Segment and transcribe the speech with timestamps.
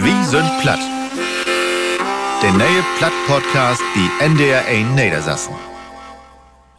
[0.00, 0.78] Wie sind platt?
[2.40, 5.54] Der neue Platt-Podcast, die NDR 1 Niedersassen.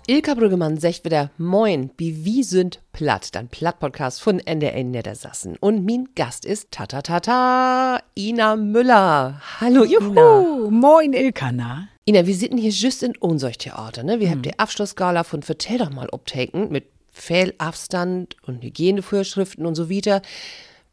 [0.07, 5.57] Ilka Brüggemann sagt wieder Moin, wie wie sind platt, dann Platt-Podcast von NDR Niedersassen.
[5.59, 9.41] Und mein Gast ist Tata Tata Ina Müller.
[9.59, 9.91] Hallo Ina.
[9.91, 11.89] Juhu, moin Ilka, na?
[12.07, 14.21] Ina, wir sitzen hier just in Unsolch-Theater, ne?
[14.21, 19.89] Wir haben die Abschlussgala von Vertell doch mal obtaken mit Fehlabstand und Hygienevorschriften und so
[19.89, 20.21] weiter.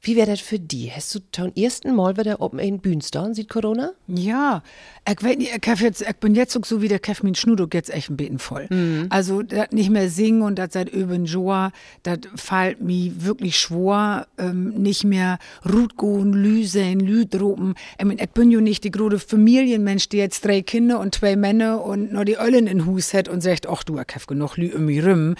[0.06, 0.92] Wie wäre das für die?
[0.92, 3.90] Hast du zum ersten Mal wieder oben in Bühnstone, sieht Corona?
[4.06, 4.62] Ja,
[5.04, 7.92] ich, weiß nicht, ich, jetzt, ich bin jetzt so wie der Kev min Schnuduk jetzt
[7.92, 8.68] echt ein bisschen voll.
[9.10, 11.72] Also, das nicht mehr singen und das seit über Joa,
[12.04, 17.74] das fällt mir wirklich schwor, ähm, nicht mehr Rutgoen, Lüsen, Lüdropen.
[17.98, 21.34] Ich, mein, ich bin ja nicht die große Familienmensch, die jetzt drei Kinder und zwei
[21.34, 24.56] Männer und nur die Öllen in Hus hat und sagt, ach du, ich hab genug
[24.56, 25.34] Lü mich rum.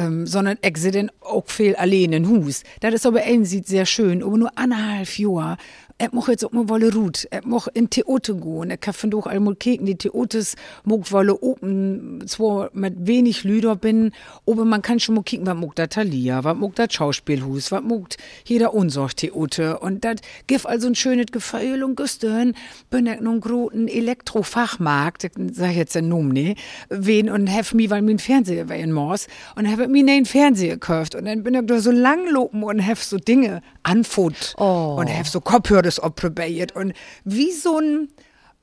[0.00, 2.62] Ähm, sondern ich sehe dann auch viel allein in Hus.
[2.80, 5.58] Das ist aber ein sieht sehr schön, aber nur anderthalb Jahre.
[6.02, 7.28] Ich muss jetzt auch mal wolle Ruth.
[7.30, 8.72] Ich muss in Theater gehen.
[8.80, 9.84] Kann von doch einmal kicken.
[9.84, 14.12] Die Theaters muss wolle open, zwar mit wenig Lüder bin,
[14.46, 17.82] aber man kann schon mal kicken, was mag da Thalia, was mag das Schauspielhus, was
[17.82, 18.16] mag
[18.46, 19.82] jeder Unsorg-Theater.
[19.82, 20.16] Und das
[20.46, 22.54] gibt also ein schönes Gefühl und gestern
[22.88, 27.90] bin ich nun großen Elektrofachmarkt, ich sag jetzt den Namen nicht, wen und hab mi,
[27.90, 31.52] weil mein Fernseher war in Mors und hab mir einen Fernseher gekauft und dann bin
[31.54, 34.96] ich da so langlopen und hab so Dinge anfot Oh.
[34.98, 36.92] und hab so Kopfhörer opprobiert und
[37.24, 38.08] wie so ein,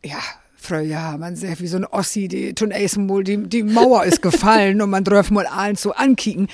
[0.05, 0.19] ja,
[0.55, 4.21] Frau, ja, man sagt, wie so ein Ossi, die tun mal, die, die Mauer ist
[4.21, 6.47] gefallen und man darf mal allen so ankicken.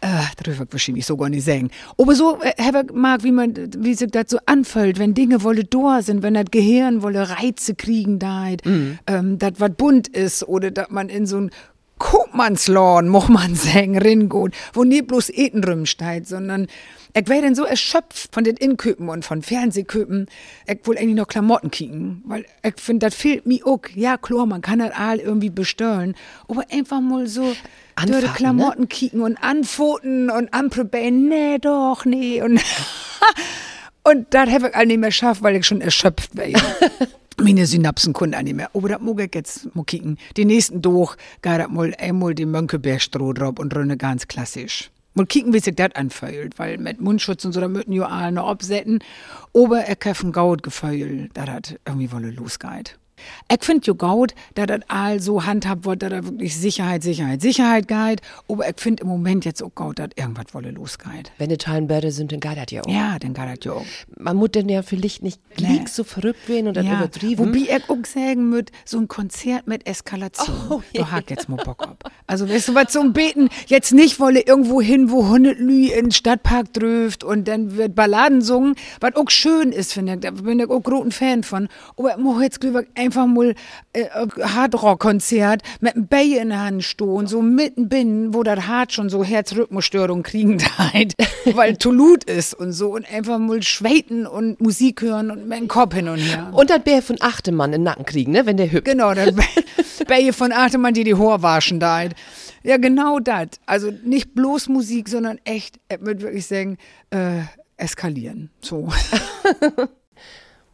[0.00, 1.70] Äh, das wahrscheinlich so gar nicht sagen.
[1.96, 5.42] Aber so, äh, hab ich mag, wie man, wie sich das so anfühlt, wenn Dinge
[5.42, 8.48] wolle da sind, wenn das Gehirn wolle Reize kriegen da,
[9.06, 11.50] ähm, das was bunt ist oder dass man in so ein
[11.98, 16.66] Kopmannsladen, muss man sagen, ringeht, wo nie bloß Eten rumsteht, sondern
[17.16, 20.26] ich wär dann so erschöpft von den Inköpen und von Fernsehköpen,
[20.66, 23.80] ich will eigentlich noch Klamotten kicken, weil ich finde, das fehlt mir auch.
[23.94, 26.16] Ja, klar, man kann das all irgendwie bestellen,
[26.48, 27.54] aber einfach mal so
[28.04, 28.22] die ne?
[28.34, 32.60] Klamotten kicken und anfoten und anprobieren, nee, doch, nee, und
[34.02, 36.44] und das habe ich all nicht mehr geschafft, weil ich schon erschöpft war.
[37.36, 38.70] Meine Synapsen konnten auch nicht mehr.
[38.74, 40.18] Aber das mag ich jetzt mal kicken.
[40.36, 44.90] Die nächsten durch, gar mal einmal die Mönckebergstroh drauf und rönne ganz klassisch.
[45.14, 48.42] Mal kicken, wie sich das anfühlt, weil mit Mundschutz und so, da müssen ja alle
[48.42, 48.98] absetzen.
[49.54, 52.98] Aber ich hab ein Gaut gefeuert, da das irgendwie wolle losgeht.
[53.52, 57.40] Ich find jo gaut, da das all so handhabt wird, da da wirklich Sicherheit, Sicherheit,
[57.40, 58.20] Sicherheit geht.
[58.48, 61.32] Aber ich find im Moment jetzt auch gaut, dass irgendwas wolle losgeht.
[61.38, 62.88] Wenn die Teilenbäder sind, dann geht das ja auch.
[62.88, 63.84] Ja, dann geht das ja auch.
[64.18, 67.46] Man muss dann ja vielleicht nicht gleich so verrückt werden und dann übertrieben.
[67.46, 70.56] Wobei ich auch sagen müd, so ein Konzert mit Eskalation.
[70.70, 72.10] Oh, Du hak jetzt mal Bock ab.
[72.26, 76.06] Also weißt du was zum Beten jetzt nicht wolle irgendwo hin, wo hundert Lü in
[76.06, 80.20] den Stadtpark dröft und dann wird Balladen sungen, was auch schön ist, finde ich.
[80.20, 81.68] Da bin ich auch großen Fan von.
[81.96, 82.82] Aber ich mach jetzt lieber
[83.14, 83.54] einfach mal
[83.92, 84.06] äh,
[84.42, 89.08] Hardrock-Konzert mit einem Bay in der Hand stehen, so mitten binnen, wo das Hart schon
[89.08, 91.14] so Herzrhythmusstörung kriegen halt,
[91.54, 95.94] weil Tolut ist und so und einfach mal schweiten und Musik hören und meinen Kopf
[95.94, 96.50] hin und her.
[96.52, 98.84] Und das Bär von Achtemann in den Nacken kriegen, ne, wenn der hüpft.
[98.84, 99.32] Genau, das
[100.06, 102.02] Bälle von Achtemann, die die Haar waschen da.
[102.62, 103.48] Ja, genau das.
[103.66, 106.78] Also nicht bloß Musik, sondern echt, ich würde wirklich sagen,
[107.10, 107.42] äh,
[107.76, 108.50] eskalieren.
[108.60, 108.88] So.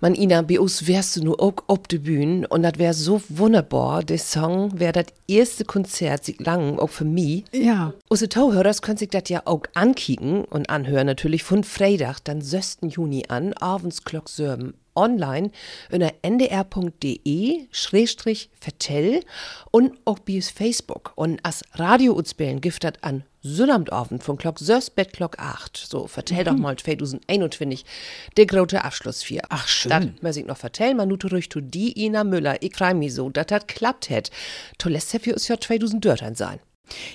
[0.03, 3.21] Man, Ina, bei uns wärst du nur auch ob die Bühne und das wär so
[3.28, 4.03] wunderbar.
[4.03, 7.44] Der Song wär das erste Konzert seit langem, auch für mich.
[7.53, 7.93] Ja.
[8.09, 12.78] Unsere Tauhörers können sich das ja auch ankicken und anhören, natürlich von Freitag, dann 6.
[12.88, 15.50] Juni an, abends Glock Sörben online
[15.90, 19.22] unter ndr.de schrägstrich vertell
[19.70, 21.12] und auch bei Facebook.
[21.16, 25.76] Und als Radio utspelen giftet an Sonnabendabend von Glock 6 bis Glock 8.
[25.76, 27.84] So, vertell doch mal 2021
[28.36, 29.42] der große Abschluss 4.
[29.48, 29.90] Ach, schön.
[29.90, 33.14] Das muss ich noch vertellen, man nur durch zu die Ina Müller, ich freu mich
[33.14, 34.30] so, dass das klappt hätt.
[34.76, 36.60] Tollest für uns ja 2000 Dörtern sein.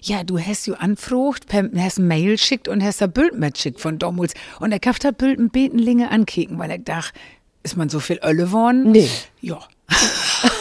[0.01, 3.79] Ja, du hast du anfrucht, per, hast ein Mail schickt und hast ein Bild mitschickt
[3.79, 4.33] von damals.
[4.59, 7.17] Und er kauft das Bild ein Betenlinge ankicken, weil er dachte,
[7.66, 8.91] ist man so viel Ölle worden?
[8.91, 9.09] Nee.
[9.41, 9.59] Ja.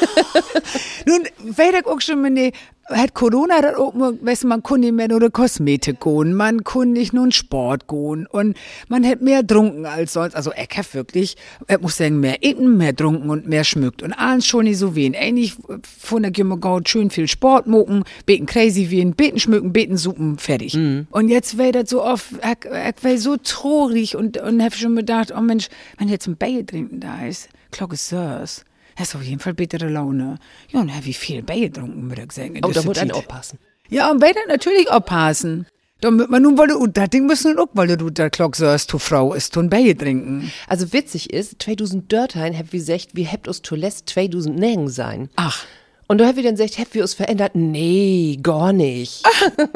[1.07, 2.53] Nun, ich auch schon, die,
[2.89, 6.93] hat Corona das auch, mal, weißt man kann nicht mehr nur Kosmetik gehen, man kann
[6.93, 8.57] nicht nur Sport gehen und
[8.89, 10.35] man hat mehr trunken als sonst.
[10.35, 11.37] Also ich hab wirklich,
[11.69, 14.03] ich muss sagen, mehr eten, mehr trunken und mehr schmückt.
[14.03, 15.15] Und alles schon nicht so wen.
[15.15, 20.39] Eigentlich von der Gimmergaut schön viel Sport mucken, beten crazy wen, beten schmücken, beten suppen,
[20.39, 20.75] fertig.
[21.11, 24.97] Und jetzt wär das so oft, ich, ich wär so traurig und, und hab schon
[24.97, 25.69] gedacht, oh Mensch,
[25.99, 28.65] wenn jetzt ein Bier trinken da ist, Glocke Sirs.
[28.97, 30.39] Hast auf jeden Fall bittere Laune.
[30.71, 32.61] Ja, und hab wie viel Bier getrunken, würde ich sagen.
[32.65, 33.13] Oh, da muss Zeit.
[33.13, 33.59] aufpassen.
[33.89, 35.67] Ja, und wer dann natürlich aufpassen.
[36.01, 38.99] Damit man nun, weil du, das Ding müssen auch, weil du der Glock sagst, du
[38.99, 40.53] Frau ist tun Bier trinken.
[40.69, 45.31] Also witzig ist, 2000 Dörtein hab wie gesagt, wie habt us zuletzt 2000 Nägen sein.
[45.37, 45.65] Ach.
[46.07, 47.53] Und da hab ich dann gesagt, habt wir uns verändert?
[47.55, 49.23] Nee, gar nicht.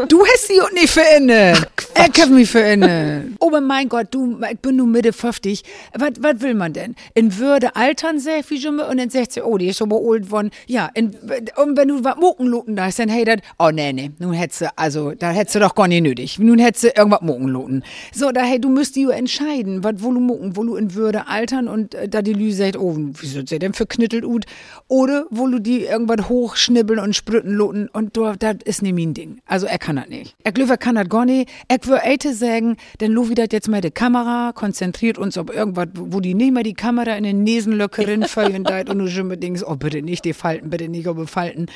[0.08, 1.66] Du hast sie auch nicht verändert.
[1.98, 3.24] Ich hab mich verändert.
[3.40, 5.62] Oh mein Gott, du, ich bin nur Mitte 50.
[5.94, 6.94] Was, was will man denn?
[7.14, 10.30] In Würde altern, sag ich schon und dann sagt sie, oh, die ist aber alt
[10.30, 10.50] worden.
[10.66, 11.16] Ja, in,
[11.56, 14.60] und wenn du was Mokenloten da ist, dann hey, das, oh nee, nee, nun hättest
[14.60, 16.38] du, also, da hättest du doch gar nicht nötig.
[16.38, 17.82] Nun hättest du irgendwas Mokenloten.
[18.12, 21.26] So, da, hey, du müsst dir entscheiden, was wo du moken, wo du in Würde
[21.26, 24.46] altern und äh, da die Lü sagt, oh, wieso sie denn verknittelt ut?
[24.86, 29.14] Oder wo du die irgendwas hochschnibbeln und sprütten loten und du, das ist nicht mein
[29.14, 29.40] Ding.
[29.46, 30.36] Also, er kann das nicht.
[30.44, 31.50] Er glöfer kann das gar nicht.
[31.66, 35.88] Er würde Eite sagen, denn Lu wieder jetzt mal die Kamera, konzentriert uns auf irgendwas,
[35.94, 39.62] wo die nicht mehr die Kamera in den Nesenlöckeren feuern deit und du schon denkst,
[39.66, 41.66] oh bitte nicht die Falten, bitte nicht über Falten.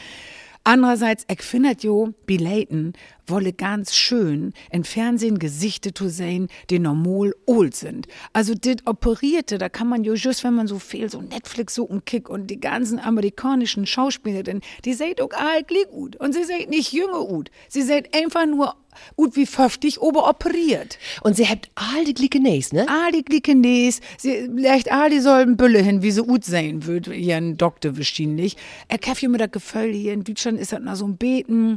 [0.65, 2.93] Andererseits, ich finde jo, Bilaten
[3.27, 8.07] wolle ganz schön in Fernsehen Gesichter zu sehen, die normal old sind.
[8.33, 11.87] Also dit Operierte, da kann man jo just, wenn man so viel so Netflix so
[12.05, 16.93] Kick und die ganzen amerikanischen Schauspielerinnen, die seht auch all gut und sie seht nicht
[16.93, 17.51] jünger gut.
[17.69, 18.75] Sie seht einfach nur
[19.17, 20.99] gut wie 50 oberoperiert.
[21.23, 22.87] Und sie habt all die Glicke Näs, ne?
[22.89, 26.87] All die Glicke Näs, sie legt all die sollen Bülle hin, wie sie gut sein
[26.87, 28.57] wird, ihren Doktor wahrscheinlich.
[28.89, 31.77] Er kämpft mir das Gefühl, hier in Deutschland ist das noch so ein Beten,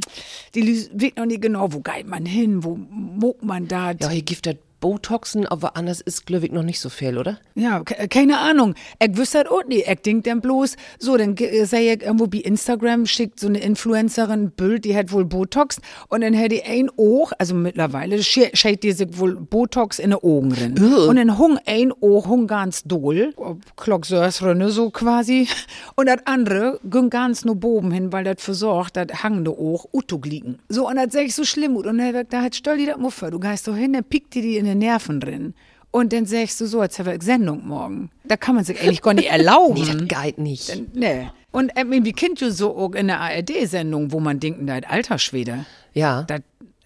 [0.54, 3.92] die weet noch nicht genau, wo geht man hin, wo mogt man da.
[3.92, 7.38] Ja, hier gibt das Botoxen, aber anders ist Glöwig noch nicht so viel, oder?
[7.54, 8.74] Ja, ke- keine Ahnung.
[9.02, 9.88] Ich wüsste das auch nicht.
[9.88, 13.58] Ich denk dann bloß, so, dann ge- sei ich irgendwo bei Instagram, schickt so eine
[13.60, 18.22] Influencerin ein Bild, die hat wohl Botox und dann hätte die ein Ohr, also mittlerweile,
[18.22, 20.74] schickt die sich wohl Botox in die Augen drin.
[21.08, 23.32] Und dann hung ein Ohr, hung ganz doll,
[23.76, 25.48] Klocksörsrünne so quasi,
[25.94, 30.18] und das andere ging ganz nur boben hin, weil das versorgt, das hangende Ohr, Uto
[30.18, 30.58] gliegen.
[30.68, 33.30] So, und das sag ich so schlimm, und dann da hat stell die das Muffe,
[33.30, 35.54] du gehst doch hin, dann piekt die die in den Nerven drin.
[35.90, 38.10] Und dann sagst du so, jetzt haben wir Sendung morgen.
[38.24, 39.76] Da kann man sich eigentlich gar nicht erlauben.
[39.98, 40.82] Nee, das geht nicht.
[40.94, 41.30] Nee.
[41.52, 45.18] Und äh, wie kennt ihr so auch in der ARD-Sendung, wo man denkt, da alter
[45.18, 45.64] Schwede.
[45.94, 46.24] Ja.
[46.24, 46.40] Das,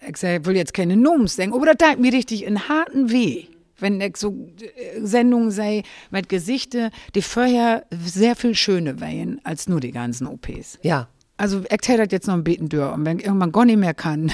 [0.07, 3.47] ich will jetzt keine Noms denken, aber das tat mir richtig in harten Weh.
[3.79, 9.67] Wenn ich so äh, Sendungen sei mit Gesichter, die vorher sehr viel schöner wären als
[9.67, 10.79] nur die ganzen OPs.
[10.83, 11.09] Ja.
[11.35, 14.31] Also ich das jetzt noch ein Beten und wenn ich irgendwann gar nicht mehr kann,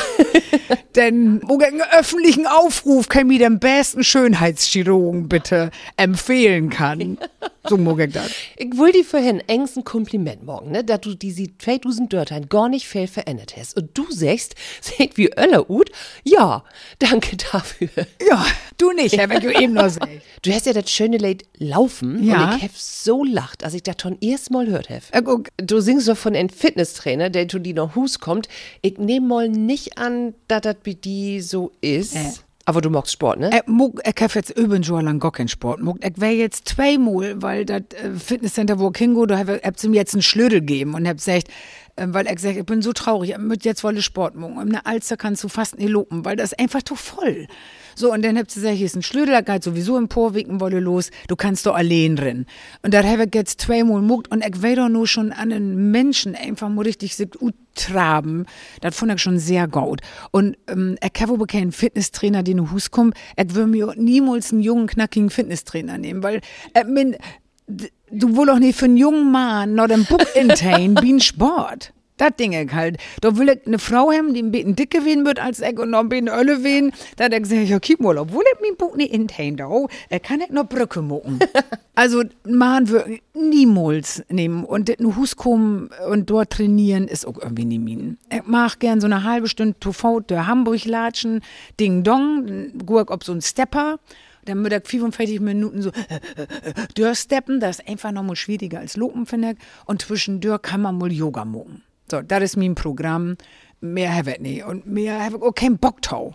[0.96, 7.18] denn einen öffentlichen Aufruf kann mir den besten Schönheitschirurgen bitte empfehlen kann.
[7.68, 8.32] So ich das.
[8.56, 12.88] Ich will dir vorhin engsten Kompliment morgen, ne, dass du diese 2000 Dörtein gar nicht
[12.88, 13.76] viel verändert hast.
[13.76, 15.88] Und du sagst, seht wie Öller ut?
[16.24, 16.64] Ja,
[16.98, 17.88] danke dafür.
[18.28, 18.44] Ja,
[18.82, 20.08] du nicht, Herr, wenn du eben noch sagst.
[20.42, 22.50] Du hast ja das schöne Lied Laufen Ja.
[22.50, 25.02] und ich hab so lacht, als ich das schon erst mal hört hab.
[25.12, 25.22] Äh,
[25.58, 28.48] Du singst doch von einem Fitnesstrainer, der zu dir noch Hus kommt.
[28.82, 32.16] Ich nehme mal nicht an, dass das bei dir so ist.
[32.16, 32.20] Äh.
[32.64, 33.50] Aber du magst Sport, ne?
[33.52, 35.80] Ich, mag, ich hab jetzt üben schon lang gar keinen Sport.
[36.00, 39.94] Ich wär jetzt zweimal, weil das äh, Fitnesscenter, wo ich hingehe, da hab ich ihm
[39.94, 41.48] jetzt einen Schlüssel gegeben und hab gesagt,
[41.96, 44.70] äh, weil er gesagt, ich bin so traurig, ich jetzt wolle Sport machen.
[44.70, 47.48] Der Alster kannst du fast nicht lopen, weil das ist einfach zu voll.
[47.94, 50.60] So, und dann hab ich gesagt, hier ist ein Schlüssel, da geht sowieso im Porwicken
[50.60, 52.46] wolle los, du kannst doch allein drin.
[52.82, 55.90] Und da hab ich jetzt zweimal muckt und ich wär doch nur schon an den
[55.90, 57.28] Menschen einfach mal richtig sich
[57.74, 58.46] traben.
[58.80, 60.00] Das fand ich schon sehr gut.
[60.30, 63.16] Und ähm, ich habe aber keinen Fitnesstrainer, den in Hus kommt.
[63.36, 66.40] Ich will mir niemals einen jungen, knackigen Fitnesstrainer nehmen, weil
[66.74, 67.16] äh, min,
[67.66, 71.92] d- du will doch nicht für einen jungen Mann noch den Book wie ein Sport.
[72.16, 72.98] Das Ding ich halt.
[73.20, 75.90] Da will ich eine Frau haben, die ein bisschen dicker werden wird als ich und
[75.90, 76.92] noch ein bisschen Ölle werden.
[77.16, 79.12] Da hat ich ja, kick mal, obwohl ich mein Buch nicht
[79.58, 81.38] da, äh, kann ich noch Brücke mucken.
[81.94, 87.64] also, man wird niemals nehmen und in Hus kommen und dort trainieren ist auch irgendwie
[87.64, 88.18] nicht mein.
[88.30, 91.40] Ich mach gern so eine halbe Stunde TV durch Hamburg latschen,
[91.80, 93.98] Ding Dong, guck ob so ein Stepper.
[94.44, 95.92] Dann muss ich 45 Minuten so
[96.94, 97.60] durchsteppen.
[97.60, 99.56] Das ist einfach noch mal schwieriger als Lopen, finde ich.
[99.86, 101.82] Und zwischendurch kann man mal Yoga machen.
[102.12, 103.38] So, das ist mein Programm.
[103.80, 104.64] Mehr habe ich nicht.
[104.64, 106.34] Und mehr habe ich auch keinen Bock drauf.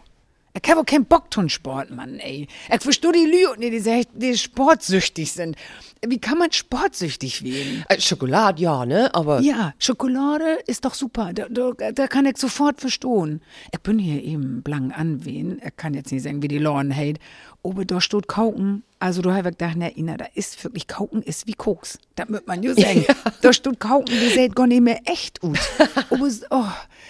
[0.59, 2.47] Ich habe auch keinen Bock zum Sport, Mann, ey.
[2.73, 5.55] Ich verstehe die Leute nicht, die, die sportsüchtig sind.
[6.03, 7.85] Wie kann man sportsüchtig werden?
[7.89, 9.13] Äh, Schokolade, ja, ne?
[9.13, 11.31] Aber Ja, Schokolade ist doch super.
[11.31, 13.41] Da, da, da kann ich sofort verstehen.
[13.71, 15.61] Ich bin hier eben blank anwehen.
[15.63, 17.19] Ich kann jetzt nicht sagen, wie die Lauren hält.
[17.61, 18.81] Aber da steht Kauken.
[18.99, 21.99] Also da habe ich gedacht, na, Ina, da ist wirklich Kauken ist wie Koks.
[22.15, 23.05] Das wird man ja sagen.
[23.41, 25.59] Da steht Kauken, die sieht gar nicht mehr echt gut.
[26.09, 26.65] Aber, s- oh,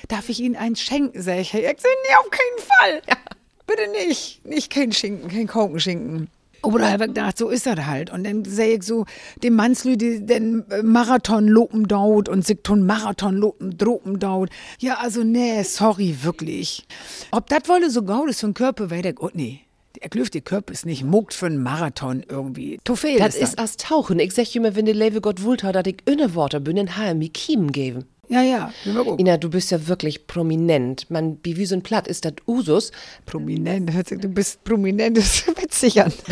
[0.10, 1.54] darf ich Ihnen eins schenken, sag ich.
[1.54, 3.18] Ich sag, nee, auf keinen Fall.
[3.66, 4.46] Bitte nicht.
[4.46, 6.30] Nicht kein Schinken, kein Kaukenschinken.
[6.64, 8.10] Oder habe ich gedacht, so ist das halt.
[8.10, 9.06] Und dann sehe ich so,
[9.44, 14.50] dem Mannslü, die den Marathon lopen dauert und sich tun Marathon lopen dropen dauert.
[14.80, 16.86] Ja, also nee, sorry, wirklich.
[17.32, 19.62] Ob das wolle so gaut ist für den Körper, weil der, oh nee.
[20.02, 22.80] Er klüft die Körper ist nicht muckt für einen Marathon irgendwie.
[22.96, 24.20] Viel Das ist als Tauchen.
[24.20, 27.16] Ich sag immer, wenn der Leve Gott wult hat, dass ich inne Worte bin, habe
[27.16, 28.06] mir Kiemen geben.
[28.30, 28.74] Ja, ja.
[29.18, 31.10] Ina, du bist ja wirklich prominent.
[31.10, 32.92] Man, wie wie so ein Platt ist das Usus.
[33.26, 36.12] Prominent, hört sich, du bist prominent, das ist witzig an.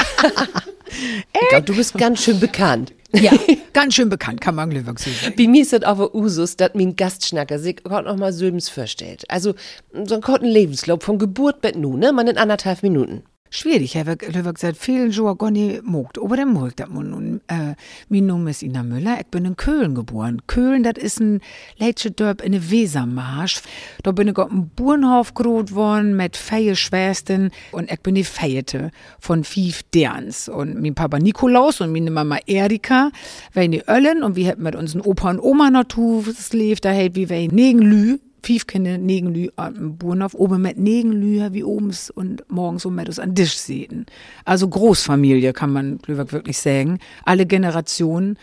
[0.88, 2.94] Ich glaub, du bist ganz schön bekannt.
[3.12, 3.32] ja,
[3.74, 5.34] ganz schön bekannt, kann man glücklich so sagen.
[5.36, 9.26] Bei mir ist das aber Usus, dass mein Gastschnacker sich gerade noch mal Söbens vorstellt.
[9.28, 9.56] Also,
[9.92, 12.14] so einen kurzen Lebenslauf von Geburt bis nun, ne?
[12.14, 13.24] Man in anderthalb Minuten.
[13.52, 16.20] Schwierig, Herr Löwig seit vielen Jahren nicht mogt.
[16.22, 17.42] Aber der mogt das man nun.
[17.48, 17.76] Äh,
[18.10, 20.42] mein Name ist Ina Müller, ich bin in Köln geboren.
[20.48, 21.40] Köln, das ist ein
[21.78, 23.62] leitsche Dorf in der Wesermarsch.
[24.04, 28.24] Da bin ich auf dem Bauernhof groß worden mit vier Schwestern und ich bin die
[28.24, 30.50] Feierte von fünf Derns.
[30.50, 33.12] Und mein Papa Nikolaus und meine Mama Erika,
[33.54, 36.90] wir in die Öllen und wir hätten mit unseren Opa und Oma natürlich gelebt, da
[36.90, 42.12] hält wie wir in Negenlü Fief Kinder Negenlü am Burnhof, oben mit Negenlü, wie obens
[42.12, 44.06] und morgens so mit an Tisch sehen.
[44.46, 47.00] Also Großfamilie, kann man Glühwerk wirklich sagen.
[47.24, 48.38] Alle Generationen.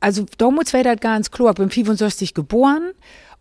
[0.00, 1.50] Also damals war das ganz klar.
[1.50, 2.90] Ich bin 65 geboren.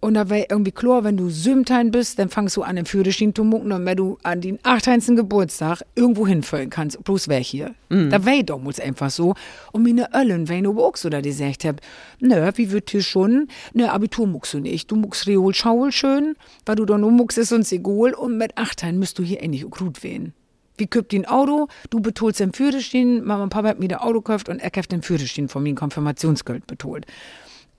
[0.04, 3.34] Und da war irgendwie klar, wenn du Sümtein bist, dann fangst du an, den Führerschein
[3.34, 3.72] zu mucken.
[3.72, 5.16] Und wenn du an den 18.
[5.16, 7.74] Geburtstag irgendwo hinfallen kannst, bloß weg hier.
[8.10, 9.34] Da war damals einfach so.
[9.72, 11.80] Und meine Öllen, wenn du auch so da gesagt hab,
[12.20, 14.92] nö, wie wird hier schon, nö, Abitur muckst du nicht.
[14.92, 18.14] Du muckst Reol Schaul schön, weil du da nur muckst, ist uns egal.
[18.14, 20.34] Und mit 18 müsst du hier endlich gut wehen.
[20.76, 24.22] Wie köpt ein Auto, du betolst den Führerschein, Mama und Papa hat mir das Auto
[24.22, 27.06] gekauft und er kauft den Führerschein von mir Konfirmationsgeld betolt.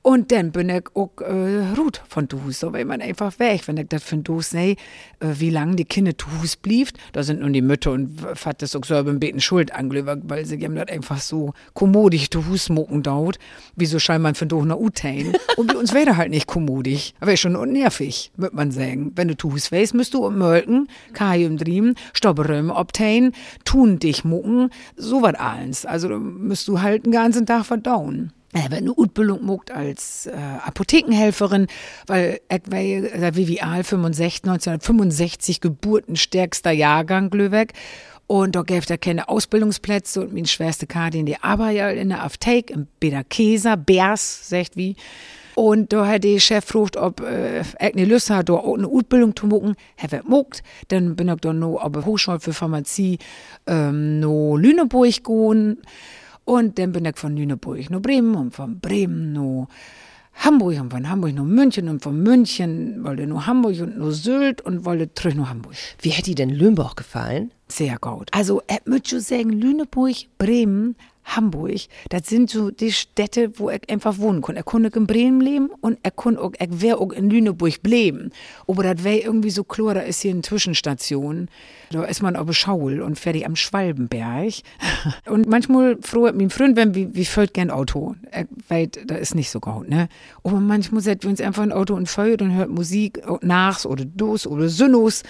[0.07, 3.79] Und dann bin ich auch äh, ruht von Tuhus, so weil man einfach weg, wenn
[3.79, 4.77] ich das von Tuhus sehe,
[5.21, 8.85] äh, wie lange die Kinder Tuhus blieb, da sind nun die Mütter und Vater auch
[8.85, 13.39] selber ein bisschen schuld angelöbert, weil sie haben das einfach so kommodig Tuhus mucken dauert,
[13.77, 15.33] wie so scheinbar von Tuhus nach Utain.
[15.57, 19.13] und bei uns wäre halt nicht kommodig, aber schon nervig, würde man sagen.
[19.17, 23.33] Wenn du Tuhus weißt, müsst du ummelken, Kalium driemen, Stopperröm obtain,
[23.65, 25.87] tun dich mucken, so was alles.
[25.87, 28.35] Also müsst du halt den ganzen Tag verdauen.
[28.57, 31.67] Er wird eine Utbildung mogt als äh, Apothekenhelferin,
[32.07, 37.73] weil er Vivial 65, 1965 geburtenstärkster Jahrgang Glöweck.
[38.29, 42.23] Und da gäbe er keine Ausbildungsplätze und meine Schwester Karin, die arbeitet ja in der
[42.23, 44.95] Apotheke, im Bederkäser, Bärs, sagt wie.
[45.57, 48.87] Und da hat der Chef gefragt, ob äh, ich eine Lust hat, da auch eine
[48.87, 49.75] Ausbildung zu machen.
[49.97, 50.63] Er wird mogt.
[50.89, 53.19] Dann bin ich da noch auf der Hochschule für Pharmazie
[53.67, 55.79] ähm, noch Lüneburg gegangen.
[56.45, 59.69] Und dann bin ich von Lüneburg nach Bremen und von Bremen nach
[60.37, 64.61] Hamburg und von Hamburg nach München und von München wollte nur Hamburg und nur Sylt
[64.63, 65.75] und wollte zurück nach Hamburg.
[66.01, 67.53] Wie hätte dir denn Lüneburg gefallen?
[67.69, 68.29] Sehr gut.
[68.33, 74.19] Also, ich würde sagen, Lüneburg, Bremen, Hamburg, das sind so die Städte, wo ich einfach
[74.19, 74.57] wohnen kann.
[74.57, 78.31] Er konnte in Bremen leben und er konnte auch, er wäre auch in Lüneburg bleiben.
[78.69, 81.49] Aber das wäre irgendwie so klar, da ist hier eine Zwischenstation.
[81.91, 84.55] Da ist man aber Schaul und fertig am Schwalbenberg.
[85.27, 88.15] und manchmal froh mein Freund, wenn wir, wir fällt gern Auto.
[88.31, 90.09] Er, weil da ist nicht so gut, ne?
[90.43, 94.05] Aber manchmal setzen wir uns einfach ein Auto und fällt und hört Musik nachs oder
[94.05, 95.23] dos oder Synnos.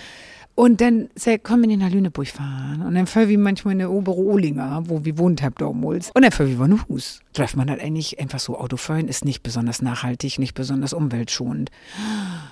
[0.57, 2.83] Und dann sei, komm in nach Lüneburg fahren.
[2.87, 6.13] Und dann fahren wir manchmal in der obere Ohlinger, wo wir wohnt hab damals.
[6.15, 7.21] Und dann fahren wir von Hus.
[7.33, 11.71] Trefft man halt eigentlich einfach so Autofahren ist nicht besonders nachhaltig, nicht besonders umweltschonend.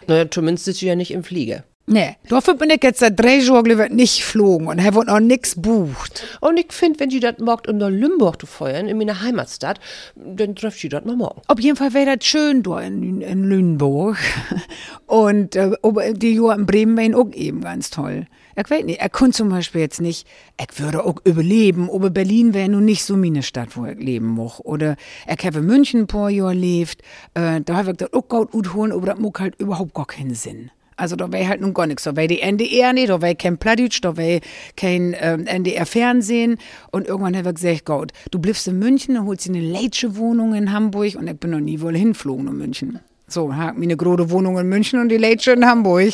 [0.09, 1.65] Naja, zumindest sitzt du ja nicht im Flieger.
[1.87, 6.39] Nee, dafür bin ich jetzt seit drei Jahren nicht geflogen und habe auch nix bucht.
[6.41, 9.81] Und ich finde, wenn die das morgt um nach Lümburg zu feuern, in meiner Heimatstadt,
[10.15, 11.43] dann trefft die das noch morgen.
[11.49, 14.17] Auf jeden Fall wäre das schön da in, in Lüneburg.
[15.07, 15.73] Und äh,
[16.13, 18.27] die Jahr in Bremen wären auch eben ganz toll.
[18.55, 20.29] Ich weiß nicht, er konnte zum Beispiel jetzt nicht,
[20.61, 24.29] ich würde auch überleben, aber Berlin wäre nun nicht so meine Stadt, wo ich leben
[24.29, 24.61] muss.
[24.61, 24.97] Oder
[25.27, 27.03] ich habe in München ein paar Jahre gelebt,
[27.35, 30.35] äh, da habe ich das auch gut holen, aber das macht halt überhaupt gar keinen
[30.35, 30.71] Sinn.
[31.03, 32.05] Also da wäre halt nun gar nichts.
[32.05, 34.41] Da wäre die NDR nicht, da wäre kein Plattdeutsch, da wäre
[34.77, 36.59] kein ähm, NDR-Fernsehen.
[36.93, 40.15] Und irgendwann habe ich gesagt, Gott, du bleibst in München, dann holst du eine Leitsche
[40.15, 43.01] Wohnung in Hamburg und ich bin noch nie wohl hinflogen in München.
[43.27, 46.13] So, hab mir eine große Wohnung in München und die Leitsche in Hamburg.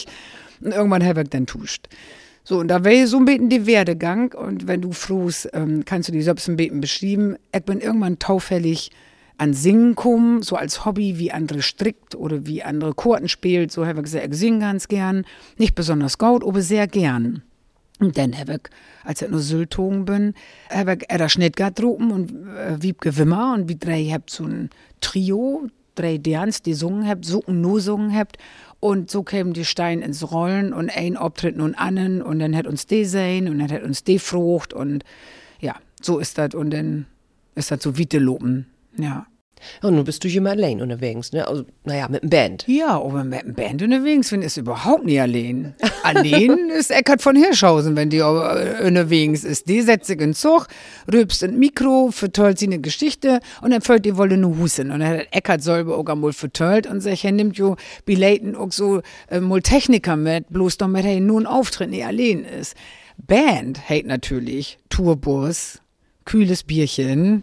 [0.62, 1.87] Und irgendwann habe ich dann tuscht.
[2.42, 4.33] So, und da wäre so ein bisschen die Werdegang.
[4.33, 7.37] Und wenn du frohst, ähm, kannst du die selbst ein bisschen beschreiben.
[7.54, 8.90] Ich bin irgendwann taufällig
[9.38, 13.73] an Singen kommen, so als Hobby, wie andere strickt oder wie andere Chorten spielt.
[13.73, 15.25] So habe ich gesagt, ich singe ganz gern.
[15.57, 17.42] Nicht besonders gut, aber sehr gern.
[18.00, 18.61] Und dann habe ich,
[19.04, 20.35] als ich nur Syltogen bin,
[20.71, 24.71] habe ich Edda Schnittgart droben und äh, Wiebke Wimmer und wie drei habt so ein
[25.00, 28.38] Trio, drei Derns, die sungen habt, so und nur sungen habt.
[28.80, 32.68] Und so kämen die Steine ins Rollen und ein Auftritt nun annen und dann hat
[32.68, 35.04] uns die sein und dann hat uns die frucht und
[35.61, 37.07] ja, So ist das und dann
[37.57, 38.66] ist das so Wiete loben.
[38.98, 39.26] Ja.
[39.82, 41.46] Und nun bist du hier mal allein unterwegs, ne?
[41.46, 42.64] Also, naja, mit einem Band.
[42.66, 45.74] Ja, aber mit einem Band unterwegs bin, ist überhaupt nicht allein.
[46.02, 49.68] allein ist Eckart von Hirschhausen, wenn die äh, unterwegs ist.
[49.68, 50.66] Die setzt sich in den Zug,
[51.12, 54.90] rülpst in Mikro, vertollt sie eine Geschichte und dann fällt die Wolle nur Husen.
[54.90, 58.72] Und dann hat Eckart selber auch einmal vertollt und sagt, er nimmt jo Bilaten auch
[58.72, 62.74] so äh, mal Techniker mit, bloß damit er nur ein Auftritt nicht allein ist.
[63.16, 65.80] Band hält natürlich Tourbus,
[66.28, 67.42] kühles Bierchen,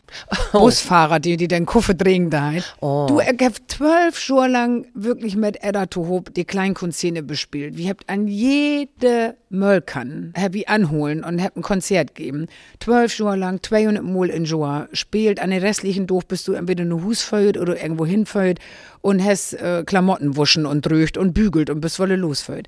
[0.53, 0.59] oh.
[0.59, 2.53] Busfahrer, die, die den Kuffe drehen da.
[2.81, 3.07] Oh.
[3.09, 7.77] Du, ich hab zwölf Jahre lang wirklich mit Edda Tohob die Kleinkunstszene bespielt.
[7.77, 12.45] Wir habt an jede Möllkan, hab ich anholen und hab ein Konzert geben.
[12.79, 16.83] Zwölf Jahre lang, 200 Mal in Jahr, spielt an den restlichen Dorf bist du entweder
[16.83, 18.59] eine Hus feuert oder irgendwo hinfeuert
[19.01, 22.67] und hast äh, Klamotten wuschen und dröcht und bügelt und bist wolle losfeuert.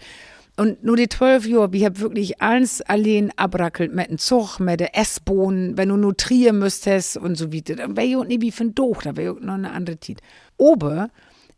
[0.60, 4.80] Und nur die zwölf Jahre, ich hab wirklich alles allein abrackelt mit dem Zug, mit
[4.80, 7.76] der S-Bahn, wenn du nur trieren müsstest und so weiter.
[7.76, 10.20] Dann wäre ich auch nicht wie von Doch, da wäre noch eine andere Zeit.
[10.60, 11.12] Aber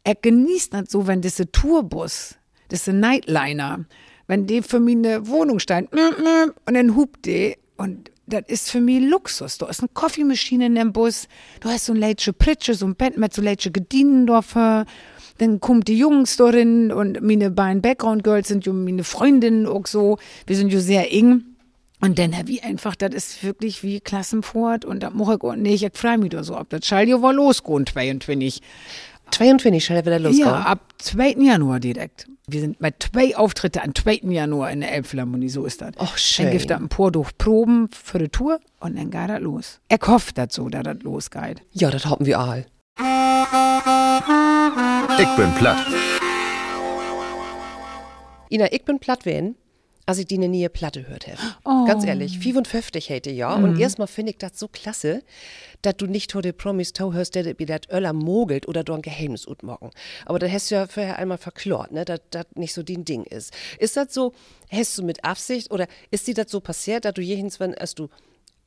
[0.04, 2.36] er genießt das so, wenn diese Tourbus,
[2.72, 3.86] diese Nightliner,
[4.28, 8.82] wenn die für mich eine Wohnung steigt, und dann hupt die und das ist für
[8.82, 9.58] mich Luxus.
[9.58, 11.30] Da ist eine Kaffeemaschine in dem Bus,
[11.62, 14.86] du hast so ein leitsche Pritsche, so ein Bett mit so leitsche Gedienen dafür
[15.40, 19.88] dann kommt die Jungs darin und meine beiden Background Girls sind ja meine Freundinnen auch
[19.88, 20.18] so.
[20.46, 21.44] Wir sind ja sehr eng.
[22.02, 25.84] Und dann ich einfach, das ist wirklich wie Klassenfahrt und da mache ich auch nicht,
[25.84, 26.68] ich freue mich da so ab.
[26.70, 28.62] Das soll ja wohl losgehen, 22.
[29.32, 30.48] 22 soll er wieder losgehen?
[30.48, 31.32] Ja, ab 2.
[31.40, 32.28] Januar direkt.
[32.48, 34.22] Wir sind mit zwei Auftritte am 2.
[34.30, 35.92] Januar in der Elbphilharmonie, so ist das.
[35.98, 36.46] Ach, schön.
[36.46, 39.82] Dann gibt es ein paar durch Proben für die Tour und dann geht das los.
[39.90, 41.62] Er hofft dazu, dass das losgeht.
[41.74, 42.66] Ja, das haben wir all.
[45.18, 45.86] Ich bin platt.
[48.52, 49.56] Ina, ich bin platt wen,
[50.06, 51.38] als ich die eine neue Platte hört habe.
[51.66, 51.86] Oh.
[51.86, 53.58] Ganz ehrlich, 55 hätte ja.
[53.58, 53.64] Mhm.
[53.64, 55.24] Und erstmal finde ich das so klasse,
[55.82, 59.02] dass du nicht heute Promise to hörst, der dir das Öller mogelt oder du ein
[59.02, 59.92] Geheimnis utmocken.
[60.26, 63.24] Aber das hast du ja vorher einmal verklort, ne, dass das nicht so dein Ding
[63.24, 63.54] ist.
[63.80, 64.34] Ist das so,
[64.70, 67.96] hast du mit Absicht oder ist dir das so passiert, dass du jechens, wenn als
[67.96, 68.10] du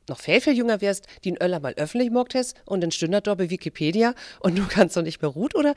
[0.09, 3.27] noch viel, viel jünger wärst, die in Öller mal öffentlich mockt hast und dann stündet
[3.27, 5.75] dort bei Wikipedia und du kannst doch nicht mehr ruht oder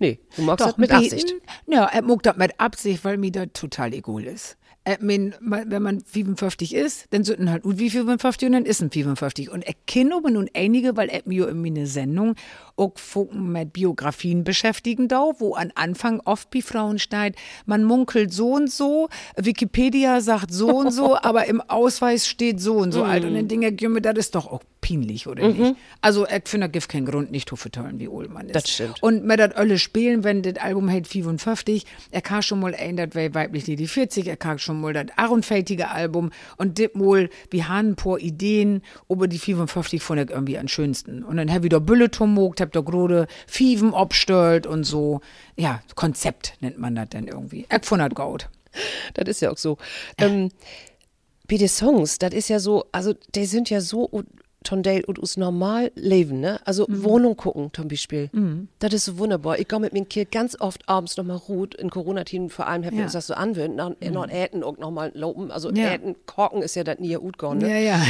[0.00, 1.34] Nee, du magst das mit Absicht.
[1.66, 4.56] Ja, er mag das mit Absicht, weil mir das total egal ist.
[4.88, 8.80] Ich mein, wenn man 55 ist, dann sind halt und wie 55 und dann ist
[8.80, 9.50] ein 55.
[9.50, 12.34] Und ich kenne aber nun einige, weil er mir in meiner Sendung
[12.76, 12.94] auch
[13.30, 17.34] mit Biografien beschäftigen da, wo an Anfang oft bei Frauen steht,
[17.66, 22.78] man munkelt so und so, Wikipedia sagt so und so, aber im Ausweis steht so
[22.78, 23.08] und so mm.
[23.08, 23.24] alt.
[23.26, 25.58] Und dann denke ich, mir, das ist doch auch peinlich, oder mhm.
[25.60, 25.76] nicht?
[26.00, 28.54] Also, ich finde, da gibt keinen Grund, nicht zu vertellen, wie old man ist.
[28.54, 29.02] Das stimmt.
[29.02, 32.96] Und mit das alle spielen, wenn das Album hält 55, er kann schon mal ein,
[32.96, 37.30] das wäre weiblich die 40, er kann schon mal das Aronfältige Album und dit mal,
[37.50, 41.22] wir haben ein paar Ideen, über die 55 fand ich irgendwie am schönsten.
[41.22, 45.20] Und dann habe ich da Bulletin mogt, hab da gerade Fiven abstellt und so.
[45.56, 47.66] Ja, Konzept nennt man das dann irgendwie.
[47.70, 48.48] Ich fand das gut.
[49.14, 49.78] Das ist ja auch so.
[50.18, 50.50] Ähm,
[51.66, 54.08] Songs, das ist ja so, also die sind ja so
[54.62, 56.60] Tondale und us normal leben, ne?
[56.66, 57.02] Also mhm.
[57.04, 58.28] Wohnung gucken zum Beispiel.
[58.32, 58.68] Mhm.
[58.78, 59.58] Das ist so wunderbar.
[59.58, 62.96] Ich gehe mit meinem Kind ganz oft abends nochmal ruht, in Corona-Team vor allem, habe
[62.96, 64.12] ich das so anwöhnt, noch, mhm.
[64.12, 65.50] noch Äten auch nochmal lopen.
[65.50, 65.94] Also ja.
[65.94, 67.70] Äten, Korken ist ja das nie gut gegangen, ne?
[67.70, 68.02] Ja, ja.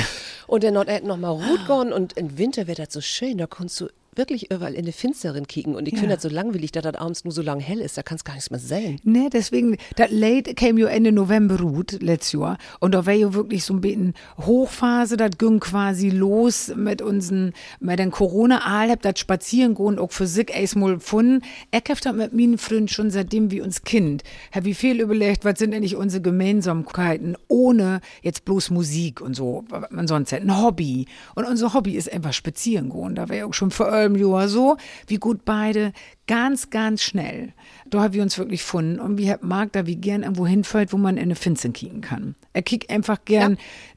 [0.48, 3.46] Und dann noch Äten nochmal ruht gegangen und im Winter wird das so schön, da
[3.46, 5.75] kannst du wirklich überall in die Finsteren kicken.
[5.75, 6.01] Und ich ja.
[6.01, 7.96] finde das so langweilig, dass das abends nur so lang hell ist.
[7.96, 9.01] Da kann es gar nichts mehr sehen.
[9.05, 12.59] Nee, deswegen, das Late käme ja Ende November ruht, letztes Jahr.
[12.81, 15.16] Und da wäre ja wirklich so ein bisschen Hochphase.
[15.16, 20.27] Das ging quasi los mit unseren, mit den Corona-Aal, hab das spazieren gehen, auch für
[20.27, 21.42] sich erstmal gefunden.
[21.75, 24.23] Hab das mit meinen Freunden schon seitdem wir uns Kind.
[24.53, 29.64] Hab ich viel überlegt, was sind eigentlich unsere Gemeinsamkeiten, ohne jetzt bloß Musik und so,
[29.68, 30.46] was man sonst hätte.
[30.46, 31.07] Ein Hobby.
[31.35, 33.14] Und unser Hobby ist einfach spazieren gehen.
[33.14, 35.92] Da wäre ja auch schon für Jahr so, wie gut beide,
[36.26, 37.52] ganz, ganz schnell.
[37.88, 39.00] Da haben wir uns wirklich gefunden.
[39.00, 42.34] Und wie mag da wie gern irgendwo hinfällt, wo man in eine Finzen kicken kann.
[42.52, 43.52] Er kickt einfach gern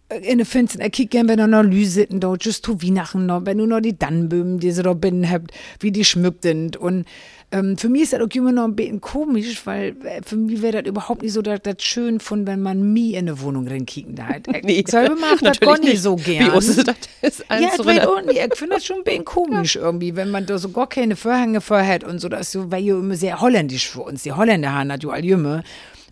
[0.10, 0.16] ja.
[0.18, 0.82] Äh, in eine Finzen.
[0.82, 3.82] Er kickt gern, wenn er noch Lüsitten dort, just zu Weihnachten noch, wenn du noch
[3.82, 6.78] die Dannböhmen, die sie da binnen habt, wie die schmückt sind.
[6.78, 7.06] Und
[7.54, 10.64] ähm, für mich ist das auch immer noch ein bisschen komisch, weil äh, für mich
[10.64, 13.68] wäre das überhaupt nicht so das, das schön von, wenn man mir in eine Wohnung
[13.68, 14.48] reinkicken da hat.
[14.64, 16.52] nee, selber macht das gar nicht so gern.
[16.52, 16.96] Wie ist das?
[17.22, 18.40] Ist ja, ich, auch nicht.
[18.40, 21.62] ich finde das schon ein bisschen komisch irgendwie, wenn man da so gar keine Vorhänge
[21.62, 22.28] vorhat und so.
[22.28, 24.24] Das ist so, weil ja immer sehr holländisch für uns.
[24.24, 25.64] Die Holländer haben das ja all jümme.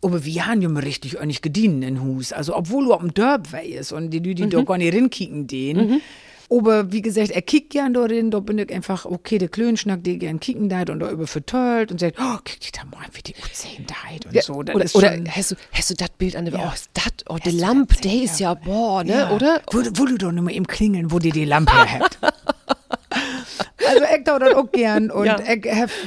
[0.04, 2.34] Aber wir haben ja mal richtig eigentlich gedient in Hus.
[2.34, 4.50] Also, obwohl du auf dem Dörp ist und die, die, die mhm.
[4.52, 5.78] da gar nicht rinkicken, den.
[5.78, 6.02] Mhm
[6.52, 10.18] aber wie gesagt, er kickt gern darin, da bin ich einfach, okay, der Klönschnack, der
[10.18, 13.22] gern kicken deit und da über vertöllt und sagt, oh, kick die da mal, wie
[13.22, 14.62] die U10 deit und Ja, so.
[14.62, 16.68] Das oder ist oder hast du, hast du das Bild an der Ja.
[16.70, 17.06] Oh, ist das?
[17.30, 19.32] Oh, die Lampe, der ist ja, boah, ne, Ja.
[19.32, 19.62] oder?
[19.72, 22.20] Wo, wo du doch nur mal eben klingeln, wo dir die Lampe herhabt.
[23.90, 25.38] Also ich tau das auch gern und Ja.
[25.40, 25.66] ich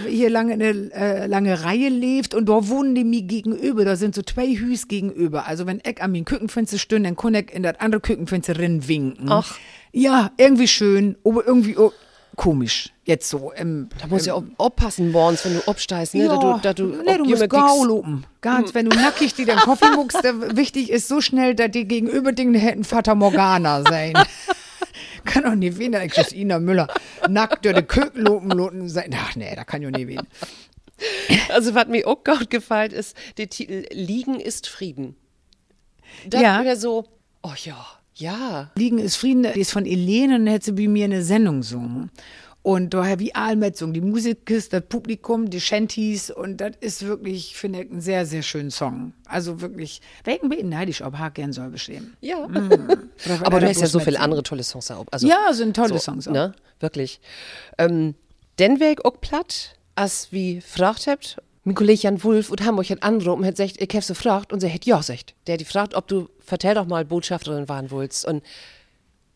[0.09, 4.15] hier lange eine äh, lange Reihe lebt und da wohnen die mir gegenüber, da sind
[4.15, 5.47] so zwei Hüs gegenüber.
[5.47, 8.87] Also wenn ich an mein Küchenfenster stünde, dann kann ich in das andere Küchenfenster rein
[8.89, 9.31] winken.
[9.31, 9.57] Ach.
[9.93, 11.93] Ja, irgendwie schön, aber irgendwie auch
[12.37, 12.91] komisch.
[13.05, 16.27] Jetzt so im Da musst du ja auch aufpassen morgens, wenn du absteigst, ne?
[16.27, 18.25] Da du, da du, nee, du musst jemand Gau kriegst- loben.
[18.41, 20.19] Ganz, wenn du nackig dir den Kaffee muckst,
[20.57, 24.15] wichtig ist so schnell, dass die gegenüber Dinge hätten Vater Morgana sein.
[25.25, 26.89] kann doch nicht wen, da ist Ina Müller.
[27.29, 29.15] Nackt die Kökenlopen sein.
[29.17, 30.21] Ach nee, da kann ja nicht wen.
[31.51, 35.17] Also, was mir auch gut gefällt, ist der Titel Liegen ist Frieden.
[36.29, 36.61] Da Ja.
[36.61, 37.05] wieder so,
[37.43, 37.85] oh ja,
[38.15, 38.71] ja.
[38.77, 42.11] Liegen ist Frieden, die ist von Elene und hätte sie bei mir eine Sendung gesungen.
[42.65, 47.55] Und daher wie Allmetzung, die Musik ist, das Publikum, die Shanties und das ist wirklich,
[47.55, 49.13] finde ich, ein sehr, sehr schöner Song.
[49.27, 52.17] Also wirklich, welchen bin neidisch, ob Haar gern soll bestehen.
[52.23, 52.49] Ja.
[52.49, 52.63] Wenn
[53.43, 55.05] Aber er du da hast ja so viele andere tolle Songs auch.
[55.11, 56.33] Also, Ja, sind tolle Songs auch.
[56.33, 56.55] Ne?
[56.81, 57.21] Wirklich.
[57.77, 58.15] Ähm,
[58.59, 63.03] den Weg auch platt, als wie gefragt habt, mein Kollege Jan Wulf und Hamburg hat
[63.03, 65.35] angerufen und hat gesagt, ich hab so gefragt und sie hat ja gesagt.
[65.47, 68.43] Der hat die gefragt, ob du, vertell doch mal, Botschafterin waren willst und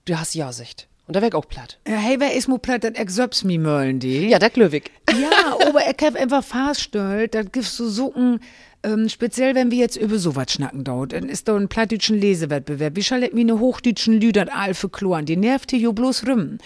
[0.07, 0.89] du hast ja gesagt.
[1.09, 1.79] Und da weg auch platt.
[1.89, 4.29] Ja, hey, wer ist mo platt, ich selbst mi möllen die?
[4.29, 4.91] Ja, der Glöwig.
[5.11, 8.41] Ja, aber ich hab einfach festgestellt, das gibt so Suchen,
[8.83, 12.95] ähm, speziell wenn wir jetzt über sowas schnacken dort, dann ist da ein plattdütschen Lesewettbewerb.
[12.95, 15.25] Wie schaltet mir eine hochdütschen Lüdert all für Kloren?
[15.25, 16.59] Die nervt hier jo bloß rüm.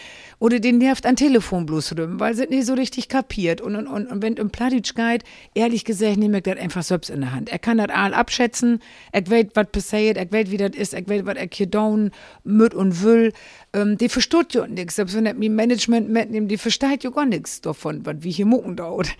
[0.43, 3.61] Oder den nervt an Telefon bloß rüm, weil sie nicht so richtig kapiert.
[3.61, 5.23] Und, und, und, und wenn im Plattdütsch geht,
[5.55, 7.49] ehrlich gesagt, nehme ich das einfach selbst in der Hand.
[7.49, 8.81] Er kann das all abschätzen,
[9.13, 12.11] er weiß, was passiert, er weiß, wie das ist, er weiß, was er hier down
[12.43, 13.33] mit und will.
[13.73, 14.97] Ähm, die versteht ja nix.
[14.97, 18.47] Selbst wenn er mir Management mitnimmt, die versteht ja gar nichts davon, was wir hier
[18.47, 19.11] mucken dauert.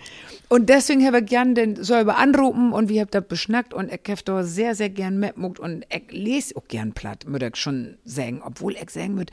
[0.49, 4.11] Und deswegen habe ich gern den selber anrufen und wir haben das beschnackt und ich
[4.11, 7.95] habe da sehr, sehr gern mitmuckt und ich lese auch gern platt, würde ich schon
[8.03, 8.41] sagen.
[8.43, 9.31] Obwohl ich sagen würde,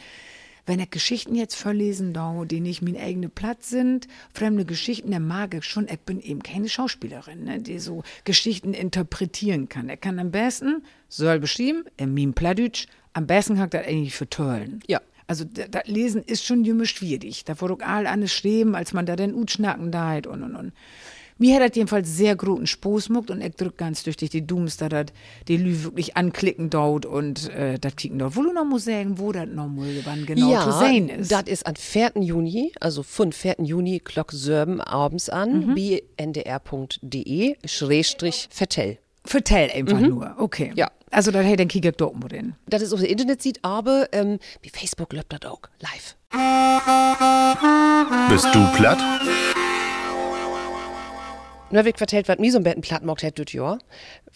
[0.70, 5.26] wenn ich Geschichten jetzt verlesen da, die nicht mein eigener Platz sind, fremde Geschichten, dann
[5.26, 9.88] mag ich schon, ich bin eben keine Schauspielerin, ne, die so Geschichten interpretieren kann.
[9.88, 14.14] Er kann am besten, soll beschrieben, in meinem Plattdeutsch, am besten kann ich das eigentlich
[14.14, 14.78] vertöllen.
[14.86, 15.00] Ja.
[15.26, 17.44] Also das Lesen ist schon jümme schwierig.
[17.44, 20.54] Da wurde auch all alles schreiben, als man da den Utschnacken da hat und und
[20.54, 20.72] und.
[21.40, 24.76] Mir hat das jedenfalls sehr großen Spaß gemacht und ich drück ganz durch die Dooms,
[24.76, 25.06] da das
[25.48, 28.36] die Lü wirklich anklicken dort und äh, das kicken dort.
[28.36, 31.32] Wo du noch mal sagen, wo das noch mal wann genau zu sehen ist.
[31.32, 32.12] das ist am 4.
[32.20, 33.56] Juni, also von 4.
[33.60, 35.74] Juni, Glock Sörben abends an, Mhm.
[35.74, 38.98] bei ndr.de, Schrägstrich Vertell.
[39.24, 40.34] Vertell einfach nur.
[40.38, 40.72] Okay.
[40.76, 40.90] Ja.
[41.10, 42.54] Also das hätte den Kicker dort mal drin.
[42.68, 46.16] Das ist auf der Internet sieht, aber ähm, bei Facebook läuft das auch live.
[48.30, 48.98] Bist du platt?
[51.70, 53.78] Nur wie vertellt, was mir so ein Betten platt macht hat, das Jahr.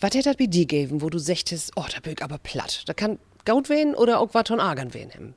[0.01, 2.85] Was hätte das bei dir gegeben, wo du sagtest, oh, da bin ich aber platt.
[2.87, 5.35] Da kann Gaut wehen oder auch was von Argan wehen.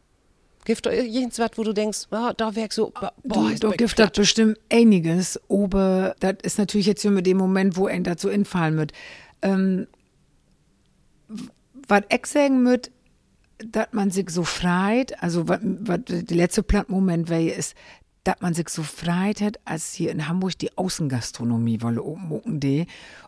[0.66, 3.64] Gibt da irgendwas, was, wo du denkst, ah, da wär ich so, boah, Du, ist
[3.64, 8.04] ich gibt das bestimmt einiges, aber das ist natürlich jetzt mit dem Moment, wo ein
[8.04, 8.92] dazu infallen wird.
[9.42, 9.88] Ähm,
[11.88, 12.92] was ich sagen wird,
[13.66, 15.60] dass man sich so freit, also was
[16.06, 17.76] der letzte Plattmoment wäre, ist,
[18.28, 22.86] dass man sich so freit hat, als hier in Hamburg die Außengastronomie wolle oben die.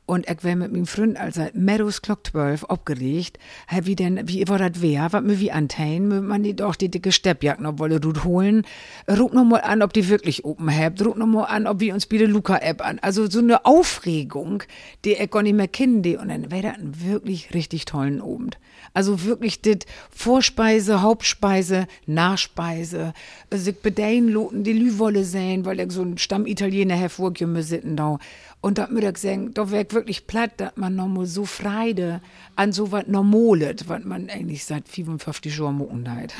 [0.10, 4.48] Und ich wär mit meinem Freund, also Meadows Clock 12, abgeregt, hab wie denn, wie
[4.48, 7.78] war das wär, was mir wie anteilen, mü man die doch die dicke Steppjacken noch
[7.78, 8.64] wolle rut holen.
[9.08, 11.06] Ruf noch mal an, ob die wirklich open habt.
[11.06, 12.98] Ruf noch mal an, ob wir uns bitte Luca-App an.
[13.04, 14.64] Also so eine Aufregung,
[15.06, 15.98] die ich gar nicht mehr kennen.
[16.18, 18.58] Und dann wäre das ein wirklich richtig tollen Abend.
[18.94, 19.78] Also wirklich das
[20.10, 23.14] Vorspeise, Hauptspeise, Nachspeise,
[23.52, 28.18] äh, sich bedein loten, die Lüwolle sehen, weil ich so ein Stammitaliener hervorgekommen sitten da.
[28.62, 31.46] Und da mir ich sagen, da wär ich wirklich platt, dass man noch mal so
[31.46, 32.22] Freude
[32.56, 36.34] an so was Normalet, was man eigentlich seit 55 Jahren mucken hat.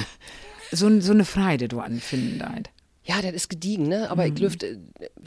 [0.72, 2.70] So, so eine Freude du anfinden halt.
[3.04, 4.10] Ja, das ist gediegen, ne?
[4.12, 4.34] Aber Mhm.
[4.36, 4.80] ich lüfte,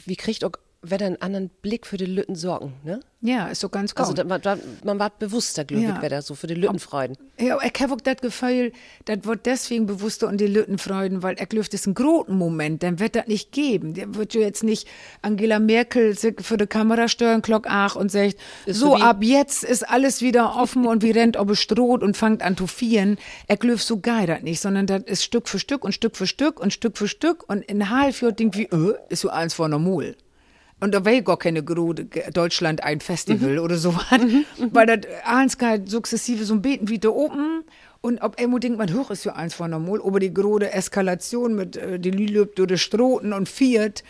[0.04, 3.00] wie kriegt auch, da einen anderen Blick für die Lütten sorgen, ne?
[3.24, 4.00] Ja, ist so ganz gut.
[4.00, 6.00] Also da, man, da, man war bewusster, glaube Ja.
[6.02, 7.16] ich, da so für die Lütten freuen.
[7.38, 8.72] Ja, ich habe auch das Gefühl,
[9.04, 12.82] das wird deswegen bewusster und die Lütten freuen, weil er glüft ist ein großen Moment,
[12.82, 13.94] dann wird das nicht geben.
[13.94, 14.88] Der wird ja jetzt nicht
[15.22, 18.34] Angela Merkel für die Kamera steuern, Glock ach und sagt,
[18.66, 22.16] Ist so ab jetzt ist alles wieder offen und wie rennt ob es stroht und
[22.16, 23.18] fangt an zu vieren.
[23.46, 26.26] Er glüft so geil das nicht, sondern das ist Stück für Stück und Stück für
[26.26, 29.68] Stück und Stück für Stück und in Halbjahr denkt wie, äh, ist so eins vor
[29.68, 30.16] normal.
[30.82, 34.20] Und da wäre gar keine Grode, Deutschland ein Festival oder so was.
[34.72, 37.62] Weil das eins geht sukzessive so ein Beten wie da oben.
[38.00, 41.54] Und ob Emo denkt, man hoch ist ja eins von normal, aber die große Eskalation
[41.54, 44.02] mit äh, die Lülöb durch Stroten und Fiat,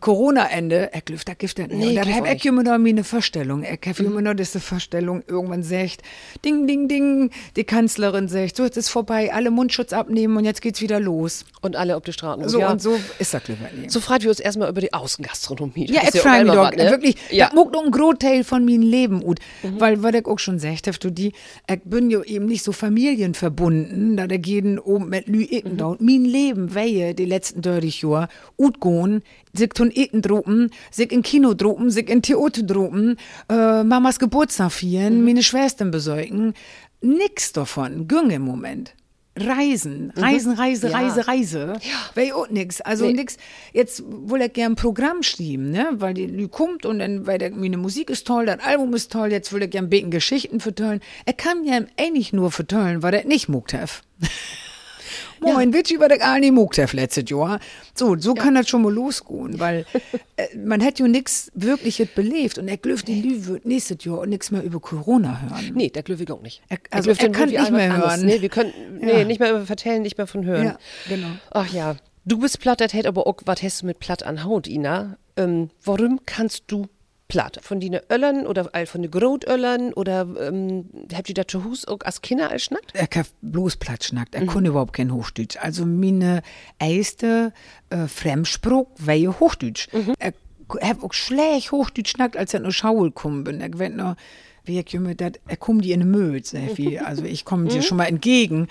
[0.00, 1.76] Corona-Ende, er glüft, da gibt er nicht.
[1.76, 3.62] Nee, und da glüft habe ich immer noch meine Vorstellung.
[3.62, 6.02] Ich habe immer noch diese Vorstellung, irgendwann sagt,
[6.44, 10.62] ding, ding, ding, die Kanzlerin sagt, so, jetzt ist vorbei, alle Mundschutz abnehmen und jetzt
[10.62, 11.44] geht's wieder los.
[11.60, 12.48] Und alle auf die Straßen.
[12.48, 12.72] So ja.
[12.72, 13.90] und so ist das lieber nicht.
[13.90, 15.92] So freuen wir uns erstmal über die Außengastronomie.
[15.92, 17.16] Ja, Das freue auch mich immer doch, wirklich.
[17.30, 17.46] Ja.
[17.46, 19.40] Das muckt noch ein Großteil von meinem Leben ut.
[19.62, 21.32] Weil, was ich auch schon habe, du die,
[21.70, 25.44] ich bin ja eben nicht so familienverbunden, da der jeden oben mit Lü
[25.76, 25.96] da.
[26.00, 28.28] Mein Leben wehe die letzten 30 Jahre
[28.58, 29.22] ut gehen,
[29.52, 33.16] sich droppen, sich in Kino droppen, sich in Theater droppen,
[33.48, 36.54] äh, Mamas Geburtstag feiern, meine Schwestern besäugen.
[37.00, 38.94] Nix davon, gönge im Moment.
[39.34, 40.98] Reisen, Reisen, Reise, Ja.
[40.98, 41.72] Reise, Reise.
[42.14, 42.82] Weil auch nix.
[42.82, 43.14] Also Nee.
[43.14, 43.38] nix.
[43.72, 45.88] Jetzt will ich gern ein Programm schreiben, ne?
[45.94, 49.10] Weil die Lü kommt und dann, weil der, meine Musik ist toll, das Album ist
[49.10, 51.00] toll, jetzt will ich gern beten Geschichten vertellen.
[51.24, 54.02] Er kann ja eigentlich nur vertellen, weil er nicht muckt hat.
[55.42, 57.58] Moin, Witschi war der gar nicht muckt hat letztes Jahr.
[57.94, 59.84] So, so kann das schon mal losgehen, weil
[60.36, 64.20] äh, man hätte ja nix Wirkliches belebt und er glüft die Lü wird nächstes Jahr
[64.20, 65.72] und nix mehr über Corona hören.
[65.74, 66.62] Nee, der Glöwig auch nicht.
[66.68, 68.24] Er- Der also er dann kann nicht mehr hören.
[68.24, 69.06] Nee, wir können, Ja.
[69.18, 70.64] nee, nicht mehr über vertellen, nicht mehr von hören.
[70.64, 70.78] Ja,
[71.08, 71.28] genau.
[71.50, 71.96] Ach ja.
[72.24, 75.16] Du bist platt, das hält aber auch, was hast du mit platt an Haut, Ina?
[75.36, 76.86] Ähm, warum kannst du
[77.32, 77.58] platt?
[77.62, 81.86] Von den Öllern oder all von den Grotöllern oder ähm, habt ihr das zu Hus
[81.88, 82.94] auch als Kinder als schnackt?
[82.94, 84.34] er kann bloß platt schnackt.
[84.34, 85.56] Er konnte überhaupt kein Hochdeutsch.
[85.56, 86.42] Also meine
[86.78, 87.52] erste
[87.88, 89.88] äh, Fremdspruch war ja Hochdeutsch.
[90.18, 90.34] Er
[90.88, 93.62] hat auch schlecht Hochdeutsch schnackt, als er noch Schaul kommen bin.
[93.62, 94.16] Er weiß noch,
[94.64, 96.98] wie ich mir dat, er kommt die in den Müll, sehr viel.
[97.00, 98.68] Also ich komme dir schon mal entgegen.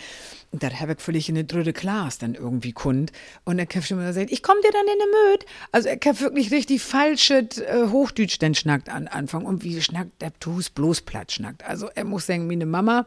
[0.51, 3.11] Und das habe ich völlig in eine dritte Klasse dann irgendwie kund.
[3.45, 5.39] Und er schon mal gesagt, ich komme dir dann in den Müll.
[5.71, 9.45] Also er hat wirklich richtig falsches äh, Hochdeutsch dann schnackt an Anfang.
[9.45, 11.65] Und wie schnackt der Tus bloß platt schnackt.
[11.65, 13.05] Also er muss sagen, meine Mama,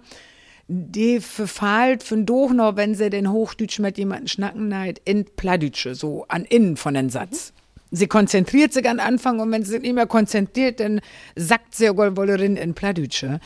[0.69, 5.95] die verfahlt von doch noch, wenn sie den Hochdeutsch mit jemandem schnacken neid, in Plattdeutsche,
[5.95, 7.53] so an innen von den Satz.
[7.91, 11.01] Sie konzentriert sich an Anfang und wenn sie sich nicht mehr konzentriert, dann
[11.37, 13.41] sackt sie wohl wollerin in Plattdeutsche.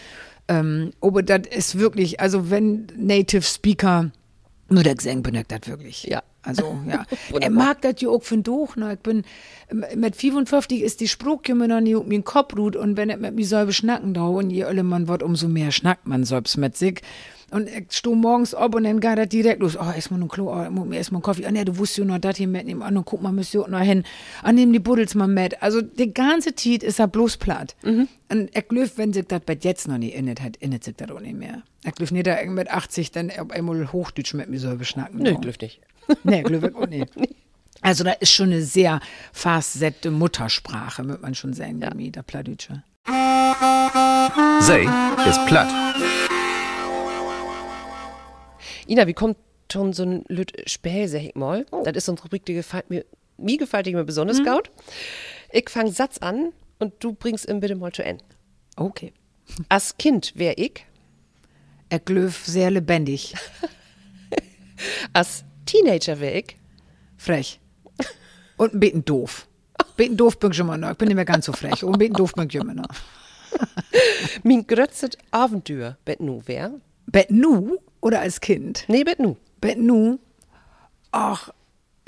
[0.48, 4.10] Ähm, aber das ist wirklich, also wenn Native Speaker,
[4.70, 6.04] nur der Gesang benötigt das wirklich.
[6.04, 6.22] Ja.
[6.42, 7.04] Also, ja.
[7.40, 8.90] er mag das ja auch von doch noch.
[8.90, 9.22] Ich bin,
[9.94, 13.18] mit 55 ist die Spruch immer noch nie um den Kopf ruht und wenn er
[13.18, 16.56] mit mir selber schnacken da und je öller man wird, umso mehr schnackt man selbst
[16.56, 17.02] mit sich.
[17.50, 19.76] Und ich stehe morgens ab und dann geht das direkt los.
[19.76, 21.46] Oh, erstmal ein Klo, oh, ich muss mir erstmal einen Kaffee.
[21.46, 22.82] Ah, nee, du wusstest ja noch das hier mitnehmen.
[22.82, 24.04] Ah, dann guck mal, müsst ihr auch noch hin.
[24.42, 25.62] Ah, nehmen die Buddels mal mit.
[25.62, 27.74] Also, die ganze Zeit ist er bloß platt.
[27.82, 31.10] Und ich glaube, wenn sich das bei jetzt noch nicht innet hat, innet sich das
[31.10, 31.62] auch nicht mehr.
[31.84, 35.22] Ich glaube nicht, dass ich mit 80 dann auf einmal Hochdeutsch mit mir selber schnacken.
[35.22, 35.40] Nö, da.
[35.40, 35.80] glüft nicht.
[36.24, 37.10] Nee, Glühwein auch nicht.
[37.80, 38.98] Also da ist schon eine sehr
[39.32, 42.82] facette Muttersprache, würde man schon sagen, mir, der Plattdeutsche.
[44.60, 44.82] Say
[45.28, 45.68] ist platt.
[48.88, 49.36] Ina, wie kommt
[49.70, 51.66] schon so ein Lüt Späh, sag ich mal?
[51.84, 53.04] Das ist eine Rubrik, die gefällt mir,
[53.36, 54.70] mir gefällt die mir besonders gut.
[55.52, 58.24] Ich fange Satz an und du bringst ihn bitte mal zu Ende.
[58.76, 59.12] Okay.
[59.68, 60.84] Als Kind wär ich,
[61.90, 63.34] Er glöf sehr lebendig,
[65.14, 66.56] als Teenager wär ich,
[67.16, 67.60] frech.
[68.58, 69.48] Und ein bisschen doof.
[69.96, 70.90] Beten doof bin ich immer noch.
[70.90, 71.82] Ich bin nicht mehr ganz so frech.
[71.84, 72.88] Und beten doof bin ich immer noch.
[74.42, 76.72] mein grötzet Abenteuer, bet nu wär?
[77.06, 78.84] Bet nu oder als Kind?
[78.88, 79.36] Nee, bet nu.
[79.60, 80.18] Bet nu,
[81.10, 81.50] ach,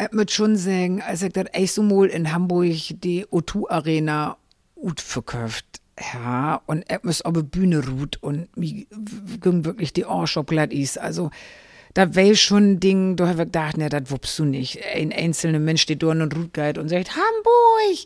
[0.01, 4.37] ich muss schon sagen, als ich das echt so mal in Hamburg die O2 Arena
[4.77, 8.87] gut verkauft ja, und ich muss auf die Bühne ruht und mir
[9.41, 10.99] ging wirklich die Arsch glatt ist.
[10.99, 11.31] Also,
[11.95, 14.81] da war schon ein Ding, da habe ich gedacht, ne, das wuppst du nicht.
[14.95, 18.05] Ein einzelner Mensch steht dort und ruht geht und sagt, Hamburg!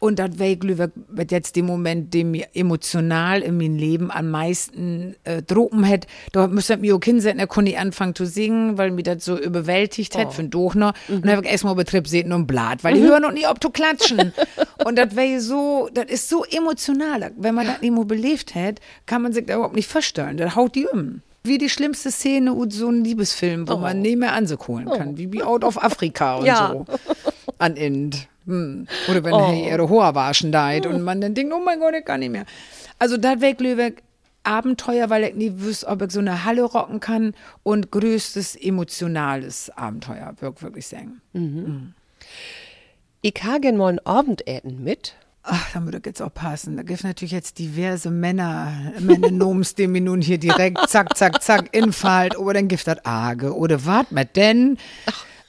[0.00, 4.30] Und das war, glaube ich, jetzt der Moment, der mir emotional in meinem Leben am
[4.30, 6.06] meisten äh, droppen hat.
[6.32, 9.24] Da müsste ich mich auch hinsetzen, da konnte ich anfangen zu singen, weil mir das
[9.24, 10.92] so überwältigt hat, von Dochner.
[11.08, 13.60] Und dann habe ich erstmal Betrieb sehen und Blatt, weil die hören noch nie, ob
[13.60, 14.32] du klatschen.
[14.84, 17.32] und das wäre so, das ist so emotional.
[17.36, 20.36] Wenn man das nicht mal belebt hat, kann man sich da überhaupt nicht vorstellen.
[20.36, 21.22] Das haut die um.
[21.42, 25.16] Wie die schlimmste Szene und so ein Liebesfilm, wo man nicht mehr anholen kann.
[25.16, 26.72] Wie, wie Out of Africa und Ja.
[26.72, 26.84] so.
[27.58, 28.28] An End.
[28.48, 28.86] Hm.
[29.08, 29.52] Oder wenn oh.
[29.52, 32.46] ihre Haare waschen deit und man dann denkt, oh mein Gott, ich kann nicht mehr.
[32.98, 34.02] Also das wäre Glöweg
[34.42, 39.68] Abenteuer, weil ich nie wüsste, ob ich so eine Halle rocken kann und größtes emotionales
[39.76, 41.20] Abenteuer, würd wirklich sagen.
[43.20, 45.14] Ich hagen mal ein Abendessen mit.
[45.42, 46.76] Ach, da ich jetzt auch passen.
[46.76, 51.74] Da gibt natürlich jetzt diverse Männer, Männernoms, die mir nun hier direkt zack, zack, zack
[51.74, 52.38] infallt.
[52.38, 53.54] Oder dann gibt das Arge.
[53.54, 54.78] Oder wart mit denn?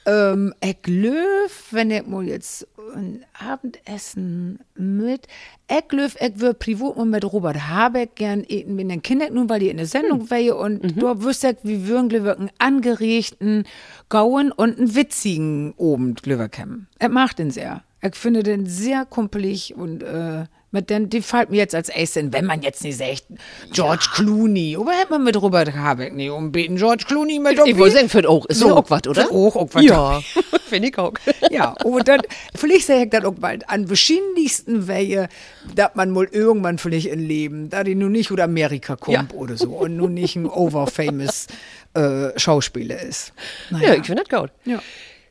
[0.06, 5.26] Ähm, ich löf, wenn ich mal jetzt ein Abendessen mit,
[5.68, 9.48] ich löf, ich würde privat mal mit Robert Habeck gern eten mit den Kindern, nun
[9.48, 10.30] weil die in der Sendung hm.
[10.30, 11.00] wäre und mhm.
[11.00, 13.64] da wüsste ich, wie würden einen angeregten
[14.08, 16.88] Gauen und einen witzigen oben Glöwerkämmen.
[16.98, 17.82] Er macht den sehr.
[18.02, 22.32] Ich finde den sehr kumpelig und äh, mit den, die fällt mir jetzt als erstes
[22.32, 23.24] wenn man jetzt nicht sagt,
[23.72, 24.14] George ja.
[24.14, 24.76] Clooney.
[24.78, 26.76] Aber hätte man mit Robert Habeck nicht umbeten.
[26.76, 29.26] George Clooney mit Ich wollte sagen, für auch, ist so, auch was, oder?
[29.26, 29.84] Für auch, auch was.
[29.84, 30.20] Ja,
[30.66, 31.14] finde ich auch.
[31.50, 32.20] ja, und dann,
[32.54, 35.28] vielleicht sage ich dann auch bald, an verschiedensten Wege,
[35.74, 39.38] dass man wohl irgendwann vielleicht in Leben, da die nun nicht oder Amerika kommt ja.
[39.38, 41.48] oder so und nun nicht ein overfamous
[41.94, 43.32] äh, Schauspieler ist.
[43.70, 43.88] Naja.
[43.88, 44.50] Ja, ich finde das gut.
[44.64, 44.80] Ja.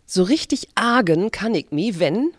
[0.06, 2.32] So richtig argen kann ich mich, wenn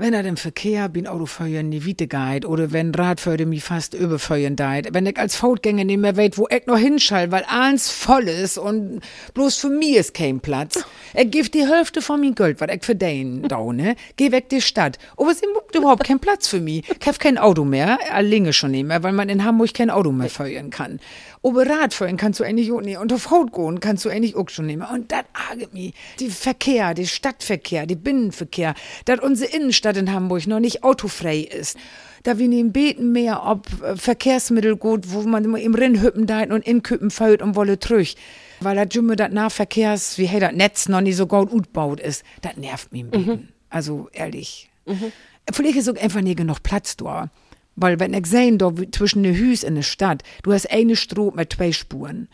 [0.00, 4.56] wenn er im Verkehr bin Autofeuern nie Wiete geht oder wenn Radfeuer mich fast überfeuern
[4.56, 8.26] deit, wenn ich als Fautgänger nicht mehr weiß, wo ich noch hinschall, weil alles voll
[8.26, 9.02] ist und
[9.34, 10.82] bloß für mich ist kein Platz.
[11.12, 14.62] Er gibt die Hälfte von mir Geld, was ich für den daune, geh weg die
[14.62, 14.98] Stadt.
[15.18, 16.82] Aber es ist überhaupt kein Platz für mich.
[16.88, 20.12] Ich hab kein Auto mehr, alleine schon nicht mehr, weil man in Hamburg kein Auto
[20.12, 20.98] mehr feuern kann.
[21.42, 22.98] Aber Radfahren kannst du eigentlich auch nicht.
[22.98, 24.90] Und auf Haut gehen kannst du eigentlich auch schon mehr.
[24.92, 25.94] Und das arget mich.
[26.18, 28.74] Die Verkehr, der Stadtverkehr, der Binnenverkehr,
[29.06, 31.78] dass unsere Innenstadt in Hamburg noch nicht autofrei ist
[32.22, 36.66] da wir nehmen beten mehr, ob äh, Verkehrsmittel gut, wo man im Rinnhüppen deit und
[36.66, 38.16] in Küppen fällt und wolle trüch.
[38.60, 42.24] Weil da Jümme das Nahverkehrs, wie hey, das Netz noch nicht so gut utbaut ist,
[42.42, 43.32] das nervt mich ein bisschen.
[43.32, 43.48] Mhm.
[43.70, 44.70] Also ehrlich.
[44.86, 45.12] Mhm.
[45.50, 47.30] Vielleicht ist auch einfach nicht genug Platz da.
[47.76, 51.30] Weil wenn ich sehe, da zwischen den Hüs in der Stadt, du hast eine Stroh
[51.30, 52.28] mit zwei Spuren.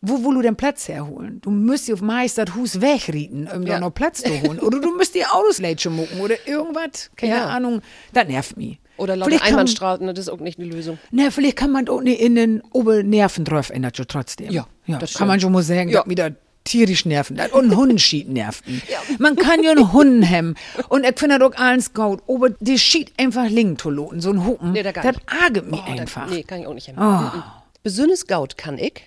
[0.00, 1.40] Wo willst du den Platz herholen?
[1.40, 3.74] Du musst auf meist das Hus wegrieten, um ja.
[3.74, 4.58] da noch Platz zu holen.
[4.60, 7.10] oder du musst die Autos lätschen mucken oder irgendwas.
[7.16, 7.46] Keine ja.
[7.46, 7.80] Ahnung.
[8.12, 8.78] Das nervt mich.
[8.98, 10.98] Oder lauter Einbahnstraßen, das ist auch nicht eine Lösung.
[11.10, 14.50] Ne, vielleicht kann man auch nicht in den Obernerven drauf ändern, trotzdem.
[14.50, 16.00] Ja, ja das kann man schon mal sagen, ja.
[16.00, 16.34] dass wieder
[16.66, 17.40] tierisch nerven.
[17.52, 18.82] Und ein Hundenschied nerven.
[19.18, 20.54] Man kann ja einen Hunden hemmen.
[20.88, 22.22] Und ich finde das auch alles gut.
[22.28, 24.20] Aber die schied einfach link zu loten.
[24.20, 24.72] So ein Hupen.
[24.72, 24.94] Nee, das
[25.26, 26.26] arget mich oh, einfach.
[26.26, 26.98] Das, nee, kann ich auch nicht hemmen.
[27.00, 27.42] Oh.
[27.82, 29.02] Besonders Gaut kann ich.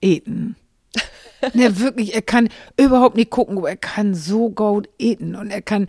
[0.00, 0.56] Eten.
[1.54, 5.36] ne, wirklich, er kann überhaupt nicht gucken, aber er kann so gut eten.
[5.36, 5.86] Und er kann,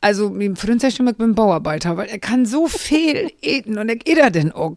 [0.00, 3.96] also, mit dem Freund ich bin Bauarbeiter, weil er kann so viel eten und er
[3.96, 4.76] geht er denn auch.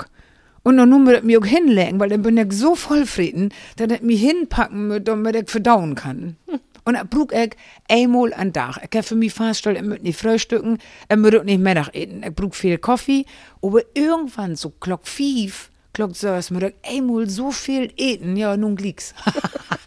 [0.64, 4.02] Und dann nur mit mir auch hinlegen, weil dann bin ich so vollfrieden, dass ich
[4.02, 6.38] mich hinpacken muss, damit ich verdauen kann.
[6.86, 7.56] Und er braucht ich
[7.90, 8.80] einmal an Tag.
[8.84, 12.24] Ich kann für mich feststellen, er möchte nicht frühstücken, er möchte auch nicht Mittag eten.
[12.24, 13.26] Ich brauche viel Kaffee,
[13.62, 18.78] aber irgendwann so Glock 5, Glock 6, muss ich einmal so viel eten, ja, nun
[18.78, 19.14] liegt's.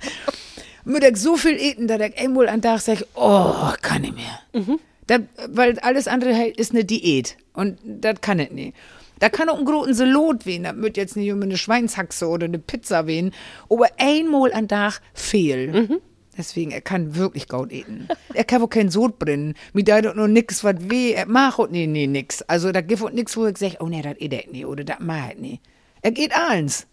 [0.85, 4.41] muss ich so viel eten, dass ich einmal an Tag sage, oh, kann ich mehr.
[4.53, 4.79] Mhm.
[5.07, 7.37] Das, weil alles andere ist eine Diät.
[7.53, 8.77] Und das kann ich nicht.
[9.19, 10.65] Da kann auch ein großen Salat wehen.
[10.65, 13.33] Das wird jetzt nicht immer eine Schweinshaxe oder eine Pizza wehen.
[13.71, 15.75] Aber einmal am Tag fehlt.
[15.75, 16.01] Mhm.
[16.37, 18.09] Deswegen, er kann wirklich gut eten.
[18.35, 19.55] er kann auch kein Sod brennen.
[19.73, 21.13] Mit da noch nix, was weh.
[21.13, 22.43] Er macht auch nee, nee, nix.
[22.43, 24.67] Also, da gibt auch nix, wo ich sage, oh nee, das ist er nicht.
[24.67, 25.63] Oder das macht er nicht.
[26.03, 26.87] Er geht alles.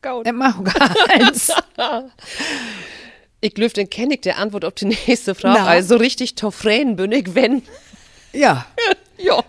[0.00, 0.26] Gut.
[0.26, 1.50] Er macht auch alles.
[3.40, 5.60] ich glaube, den kenne ich der Antwort auf die nächste Frage.
[5.60, 5.66] Na.
[5.66, 7.62] Also richtig toffränen bin ich, wenn.
[8.32, 8.66] Ja.
[9.18, 9.42] ja.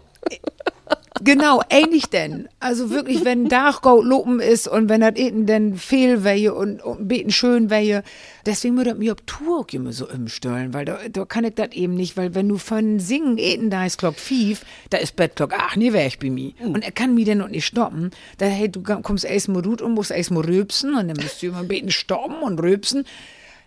[1.21, 2.49] Genau, ähnlich denn.
[2.59, 7.07] Also wirklich, wenn Dachgau lopen ist und wenn das Eten denn fehl wäre und, und
[7.07, 8.03] beten schön wäre,
[8.45, 11.95] deswegen würde mir auf Tour immer so umstellen, weil da, da kann ich das eben
[11.95, 15.77] nicht, weil wenn du von Singen Eten da ist Glock fief, da ist Bettklock, ach
[15.77, 16.51] nee, wär ich bei mir.
[16.59, 16.71] Mhm.
[16.71, 18.11] Und er kann mich denn noch nicht stoppen.
[18.37, 21.41] Da hey, du kommst erst mal gut und musst erst mal rülpsen und dann musst
[21.41, 23.05] du immer beten stoppen und rülpsen.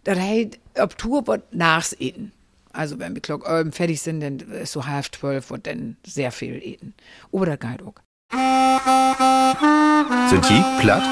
[0.04, 2.32] Da hey, auf Tour wird nachs Eten.
[2.78, 6.30] Also wenn wir Glock ähm, fertig sind, dann ist so halb zwölf und dann sehr
[6.30, 6.94] viel eten.
[7.32, 7.94] Oder auch.
[10.30, 11.02] Sind die platt?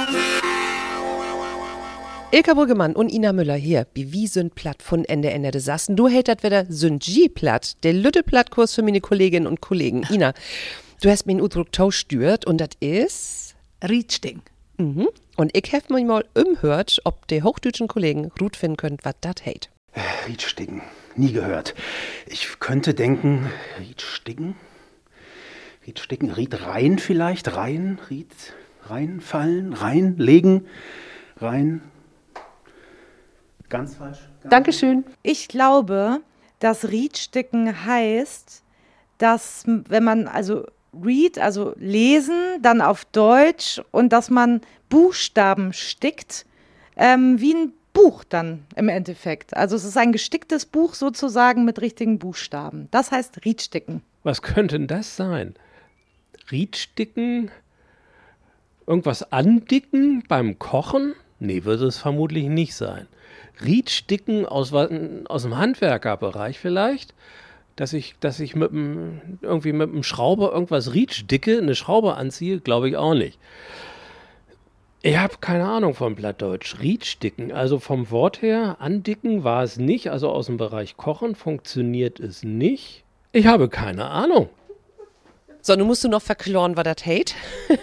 [2.31, 5.97] Ilka Brüggemann und Ina Müller hier, wie sind platt von Ende Ende des Sassen.
[5.97, 10.07] Du hältst wieder sind G platt, der Lütte Plattkurs für meine Kolleginnen und Kollegen.
[10.09, 10.35] Ina,
[11.03, 14.41] du hast mir einen Udruck stört und das ist Rietsting.
[14.77, 15.09] Mhm.
[15.37, 19.35] Und ich habe mir mal umhört, ob die hochdeutschen Kollegen gut finden können, was das
[19.43, 19.71] hält.
[20.29, 20.81] Rietsting
[21.19, 21.75] nie gehört.
[22.27, 24.57] Ich könnte denken, Ried Sticken?
[25.87, 27.57] Ried Sticken, Ried rein vielleicht?
[27.57, 28.33] Rein, Ried
[28.89, 30.67] reinfallen, reinlegen,
[31.39, 31.83] rein.
[33.69, 34.19] Ganz falsch.
[34.43, 35.05] Ganz Dankeschön.
[35.23, 36.21] Ich glaube,
[36.61, 38.63] dass Riedsticken heißt,
[39.19, 46.47] dass wenn man also read, also lesen, dann auf Deutsch und dass man Buchstaben stickt,
[46.97, 49.57] ähm, wie ein Buch dann im Endeffekt.
[49.57, 52.89] Also es ist ein gesticktes Buch sozusagen mit richtigen Buchstaben.
[52.91, 54.03] Das heißt Riedsticken.
[54.23, 55.55] Was könnte denn das sein?
[56.51, 57.51] Riedsticken?
[58.87, 61.15] Irgendwas andicken beim Kochen?
[61.41, 63.09] Nee, wird es vermutlich nicht sein.
[63.65, 67.15] Riedsticken aus, aus dem Handwerkerbereich vielleicht,
[67.77, 72.61] dass ich, dass ich mit dem, irgendwie mit dem Schrauber irgendwas Riedsticke, eine Schraube anziehe,
[72.61, 73.39] glaube ich auch nicht.
[75.03, 76.81] Ich habe keine Ahnung vom Plattdeutsch.
[76.81, 82.19] Riedsticken, also vom Wort her, andicken war es nicht, also aus dem Bereich Kochen funktioniert
[82.19, 83.05] es nicht.
[83.33, 84.49] Ich habe keine Ahnung.
[85.61, 87.35] So, nun musst du noch verkloren, was das hate.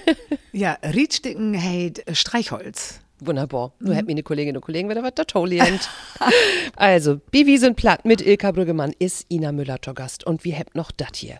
[0.55, 2.99] Ja, Riedsticken heißt Streichholz.
[3.19, 3.73] Wunderbar.
[3.79, 5.89] Nur hätten meine Kolleginnen und Kollegen wieder was da toll gelernt.
[6.75, 10.25] also, Bibi sind platt mit Ilka Brüggemann ist Ina Müller zu Gast.
[10.25, 11.39] Und wir habt noch das hier.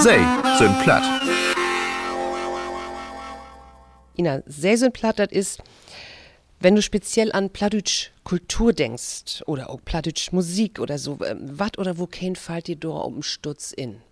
[0.00, 0.18] Sei
[0.58, 1.04] sind platt.
[4.20, 5.62] Ina, sehr platt, das ist,
[6.60, 11.96] wenn du speziell an Plattdeutsch Kultur denkst oder auch Plattdeutsch Musik oder so, was oder
[11.96, 14.02] wo kein fällt dir da um Stutz in?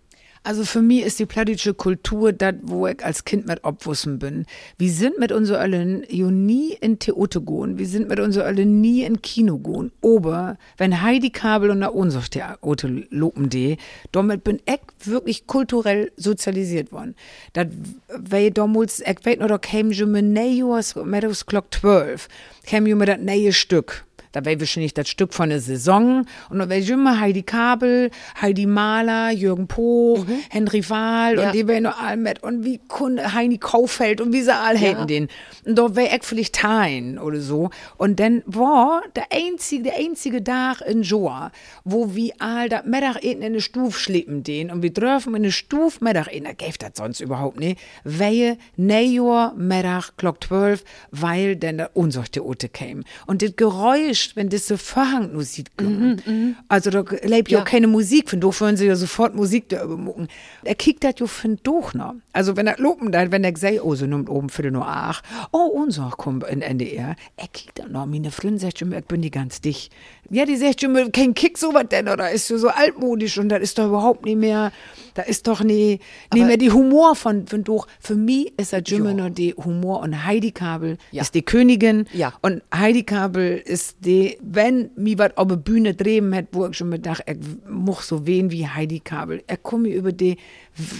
[0.43, 4.45] Also für mich ist die plattdeutsche Kultur das, wo ich als Kind mit obwussen bin.
[4.77, 8.81] Wir sind mit uns allen jo nie in Theater gehen, wir sind mit uns allen
[8.81, 9.91] nie in Kino gehen.
[10.03, 13.77] Aber wenn Heidi Kabel und der unser Theater lopen die,
[14.11, 17.15] damit bin ich wirklich kulturell sozialisiert worden.
[17.53, 17.67] Das
[18.07, 22.27] weil damals, ich weiß noch, da käme schon mit Neues, Meadows Clock 12,
[22.65, 24.05] käme jo mit das neue Stück.
[24.31, 26.25] Da wäre wahrscheinlich das Stück von der Saison.
[26.49, 28.11] Und da wäre immer Heidi Kabel,
[28.41, 31.39] Heidi Mahler, Jürgen Poch, Henry Wahl Mhm.
[31.39, 31.47] Ja.
[31.47, 32.43] und die wären noch all mit.
[32.43, 35.27] Und wie Kunde Heini Kaufeld und wie sie all hätten den.
[35.65, 37.69] Und da wäre ich vielleicht tein oder so.
[37.97, 41.51] Und dann war der einzige, der einzige Tag in Joa,
[41.83, 44.71] wo wir all da Mittag in eine Stuf schleppen den.
[44.71, 47.79] Und wir dürfen in eine Stuf Mittag in, da gäbe das sonst überhaupt nicht.
[48.03, 53.03] Wehe, Neujahr, Mittag, Glock 12, weil dann der unser Theater käme.
[53.27, 56.23] Und das Geräusch, wenn das so Verhangmusik kommt,
[56.67, 57.63] also da lebt ja Ja.
[57.63, 60.27] auch keine Musik, von doch würden sie ja sofort Musik da übermucken.
[60.63, 62.15] Er kickt das ja von doch noch.
[62.33, 65.21] Also wenn er loben da, wenn er sagt, oh, so nimmt oben für nur ach,
[65.51, 69.21] oh, unser kommt in NDR, er kickt dann noch, meine Freundin sagt schon, ich bin
[69.21, 69.91] die ganz dicht.
[70.29, 73.61] Ja, die sagt schon, kein Kick sowas denn, oder ist so, so altmodisch und das
[73.61, 74.71] ist doch überhaupt nicht mehr,
[75.15, 75.99] da ist doch nie,
[76.33, 77.87] nicht mehr die Humor von, von doch.
[77.99, 81.23] Für mich ist das immer noch die Humor und Heidi Kabel Ja.
[81.23, 82.33] ist die Königin Ja.
[82.41, 84.08] und Heidi Kabel ist die,
[84.41, 87.37] wenn mir was auf der Bühne drehen hat, wo ich schon mir dachte, ich
[87.69, 89.43] muss so wehen wie Heidi Kabel.
[89.47, 90.37] Er komme über die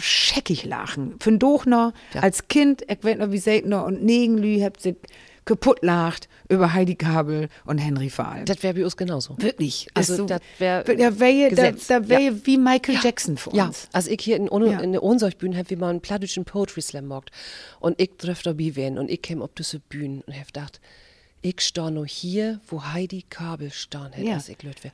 [0.01, 1.15] scheckig lachen.
[1.19, 2.21] Von doch noch, Ja.
[2.21, 4.95] als Kind, ich weiß noch, wie selten noch, und Negenlü habt sich
[5.45, 8.45] kaputt lacht über Heidi Kabel und Henry Fahl.
[8.45, 9.35] Das wäre bei uns genauso.
[9.39, 9.87] Wirklich.
[9.95, 12.31] Also, so, das wär da wäre da, da wär Ja.
[12.45, 13.87] wie Michael Jackson für Ja, uns.
[13.91, 14.79] also ich hier in, ohne, Ja.
[14.79, 17.31] in der Ohnsorgbühne habe wir mal einen plattdeutschen Poetry Slam gemacht.
[17.79, 20.79] Und ich treffe dabei wen und ich käme auf diese Bühne und habe gedacht,
[21.41, 24.33] ich stehe nur hier, wo Heidi Kabel stehen hätte, Ja.
[24.35, 24.91] als ich wäre.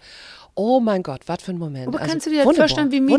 [0.58, 1.88] Oh mein Gott, was für ein Moment.
[1.88, 3.18] Aber also, kannst du dir das vorstellen, wie mir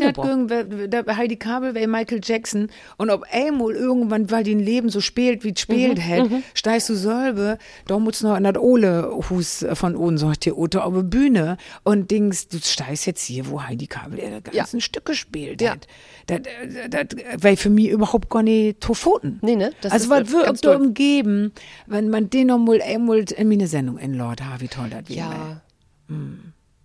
[0.89, 5.01] das Heidi Kabel, wer Michael Jackson und ob einmal irgendwann, weil die ein Leben so
[5.01, 8.57] spielt, wie es spielt Mhm, hat, steigst du selber, da musst du noch an das
[8.57, 13.63] Ole Hus von Ohnsorg Theater auf der Bühne und denkst, du steigst jetzt hier, wo
[13.63, 14.63] Heidi Kabel ihr das Ja.
[14.63, 15.73] ganze Stück gespielt Ja.
[15.73, 15.87] hat.
[16.29, 16.41] Das,
[16.89, 19.39] das, das wäre für mich überhaupt gar nicht Tofoten.
[19.43, 19.73] Nee, ne?
[19.83, 20.77] Das also was doll.
[20.77, 21.53] umgeben,
[21.87, 25.09] wenn man den noch mal einmal in meine Sendung in Lord ha, wie toll das
[25.09, 25.19] wäre.
[25.19, 25.63] Ja.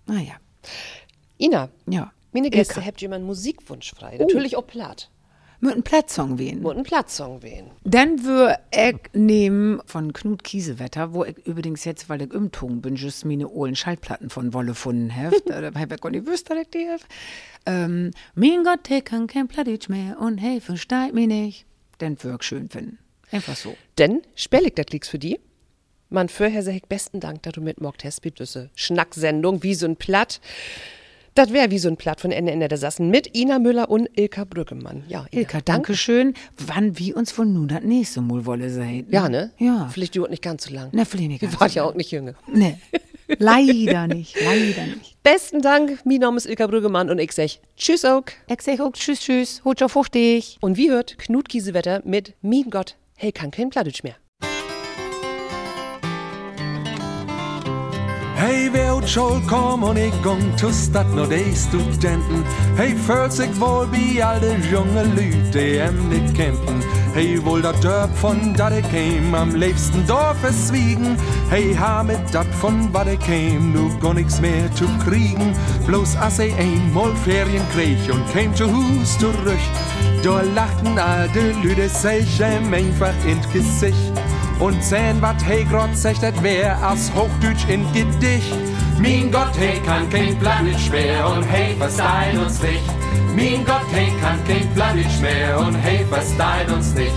[0.07, 0.33] Naja,
[1.41, 2.11] Ina, ja.
[2.33, 2.85] meine Gäste, Ilka.
[2.85, 4.17] habt einen Musikwunsch frei?
[4.19, 4.23] Oh.
[4.23, 5.09] Natürlich auch platt.
[5.59, 6.65] Mit einem Platzsong wehen.
[6.65, 7.69] Und einen Platzsong wählen.
[7.83, 12.95] Dann würde ich nehmen von Knut Kiesewetter, wo ich übrigens jetzt, weil ich umtogen bin,
[12.95, 15.35] just meine ollen Schallplatten von Wolle gefunden habe.
[15.45, 17.03] da habe ich gar nicht gewusst, dass ich die habe.
[17.67, 21.65] Ähm, mein Gott, ich kann kein Plattdeutsch mehr und hey, versteht mich nicht.
[22.01, 22.97] Den würde ich schön finden.
[23.31, 23.75] Einfach so.
[23.99, 25.39] Denn spellig das liegt's für die.
[26.13, 29.85] Man vorher sag ich besten Dank, dass du mitmockt hast mit diese Schnacksendung wie so
[29.85, 30.41] ein Platt.
[31.35, 34.09] Das wäre wie so ein Platt von Ende Ende der Sassen mit Ina Müller und
[34.19, 35.05] Ilka Brückemann.
[35.07, 36.33] Ja, Ina, Ilka, danke schön.
[36.57, 39.07] Wann wir uns wohl nun das nächste Mal wolle sein?
[39.09, 39.51] Ja, ne?
[39.57, 39.87] Ja.
[39.93, 40.89] Vielleicht dauert nicht ganz so lang.
[40.91, 41.91] Na, vielleicht nicht Wir ganz waren so ja lang.
[41.93, 42.33] auch nicht jünger.
[42.51, 42.77] Nee.
[43.39, 44.35] Leider nicht.
[44.43, 45.23] Leider nicht.
[45.23, 47.47] Besten Dank, mein Name ist Ilka Brüggemann und ich sag
[47.77, 48.23] Tschüss auch.
[48.49, 49.61] Ich sag auch Tschüss, Tschüss.
[49.63, 50.57] Hut auf dich.
[50.59, 54.17] Und wie hört Knut Kiesewetter mit Mein Gott, hey, kann kein Plattdeutsch mehr.
[58.41, 62.45] Hej, vi åt skjold kom hon igång till stad när de studenten.
[62.77, 66.83] Hej, väl bi alle junge Lüte ämnet kämpen
[67.15, 71.17] Hej, wohl dat Dörp von da de käm am liebsten Dorf verschwiegen
[71.49, 75.55] Hej, ha mit dat von wa de käm nu gar nix mehr zu kriegen.
[75.87, 79.65] Bloß as ei einmal Ferien krieg und käm zu Hus zurück
[80.23, 84.20] Da lachten alte Lüde sich ihm einfach ins Gesicht
[84.61, 88.55] und sehen, wat hey sagt, das wär as Hochdeutsch in Gedicht.
[88.99, 92.83] Mein Gott, hey, kann kein Planet schwer und hey, versteht uns nicht.
[93.35, 97.11] Mein Gott, hey, kann kein Planet schwer und hey, versteht uns nicht.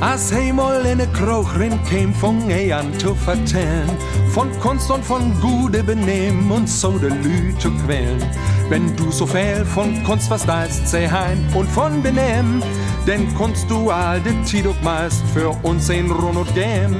[0.00, 3.88] Als Himmel in de Kroog rin käm, fong ei an zu vertellen.
[4.34, 8.20] Von Kunst und von gute Benehmen und so de Lü zu quälen.
[8.68, 12.62] Wenn du so viel von Kunst verstehst, seh hein und von Benehmen,
[13.06, 16.96] denn Kunst du all de Tiduk meist für uns in Run und Gem.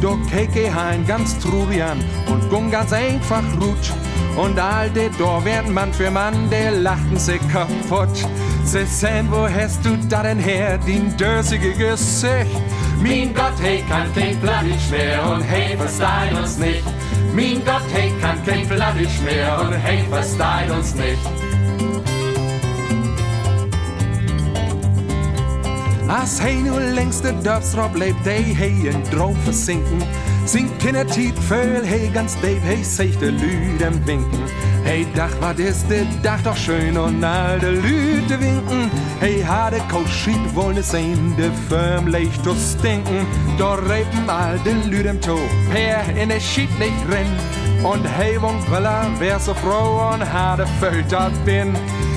[0.00, 1.98] Do keke hein ganz trurian
[2.30, 3.92] und gung ganz einfach rutsch.
[4.36, 8.26] Und all de do werden Mann für Mann, der lachten sich kaputt.
[8.64, 12.50] Sie sehen, wo hast du da denn her, din dösige Gesicht?
[13.02, 16.82] Mein Gott, hey, kann kein Plattisch mehr und hey, versteht uns nicht.
[17.36, 21.18] Mein Gott, hey, kann kein Plattisch mehr und hey, versteht uns nicht.
[26.08, 29.98] Als hij nu längs de dörfstrop lebt, hij hij in Droom versinken.
[30.44, 34.40] Sin Kindertiet föl, hij ganz Dave, hij sich de Lüden winken.
[34.86, 38.88] Hey, Dach, wat is dit Dach doch schön und all de Lüde winken.
[39.18, 43.26] Hey, hade Koschit wollen sehen, de Firm leicht zu stinken.
[43.58, 45.36] Da reipen all de Lüden to,
[45.72, 47.26] per in de Schied nicht renn.
[47.82, 50.66] Und hey, wonk Willa, wär so froh und hade
[51.10, 51.74] dat bin.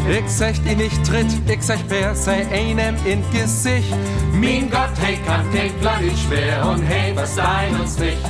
[0.07, 3.95] Ich sag die nicht tritt, ich sag per sei einem in Gesicht.
[4.32, 8.24] Mein Gott, hey, kann kein Plattisch mehr und hey, was dein uns nicht.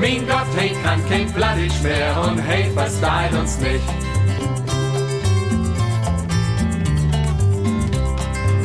[0.00, 2.40] Mein Gott, hey, kann kein Plattisch mehr und
[2.74, 3.84] was dein uns nicht.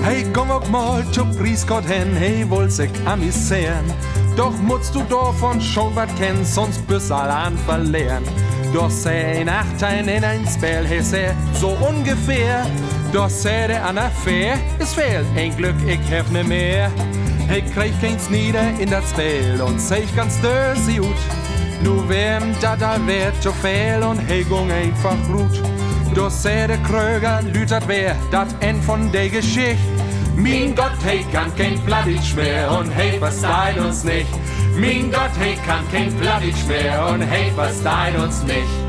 [0.04, 3.86] Hey, komm auch mal zu Priesgott hin, hey, wohl sich amüsieren.
[4.36, 8.24] Doch musst du davon schon was kennen, sonst bist all an verlieren.
[8.74, 12.66] Doch sei Nachteil in ein Spell, hey, sei so ungefähr.
[13.12, 16.92] Doch sei der an Affäre, ist fehl, ein Glück, ich hef ne mehr.
[17.50, 21.18] Hey, krieg keins nieder in das Spiel und ich ganz dösi gut.
[21.82, 25.60] Nu wem dat all wird zu fehl und hey, gung einfach gut.
[26.14, 29.80] Doch sei der Kröger, lütert wer, dat End von der Geschichte.
[30.36, 34.30] Mein Gott, hey, kann kein Plattitsch mehr und hey, was dein uns nicht.
[34.78, 38.89] Mein Gott, hey, kann kein Plattitsch mehr und hey, was dein uns nicht.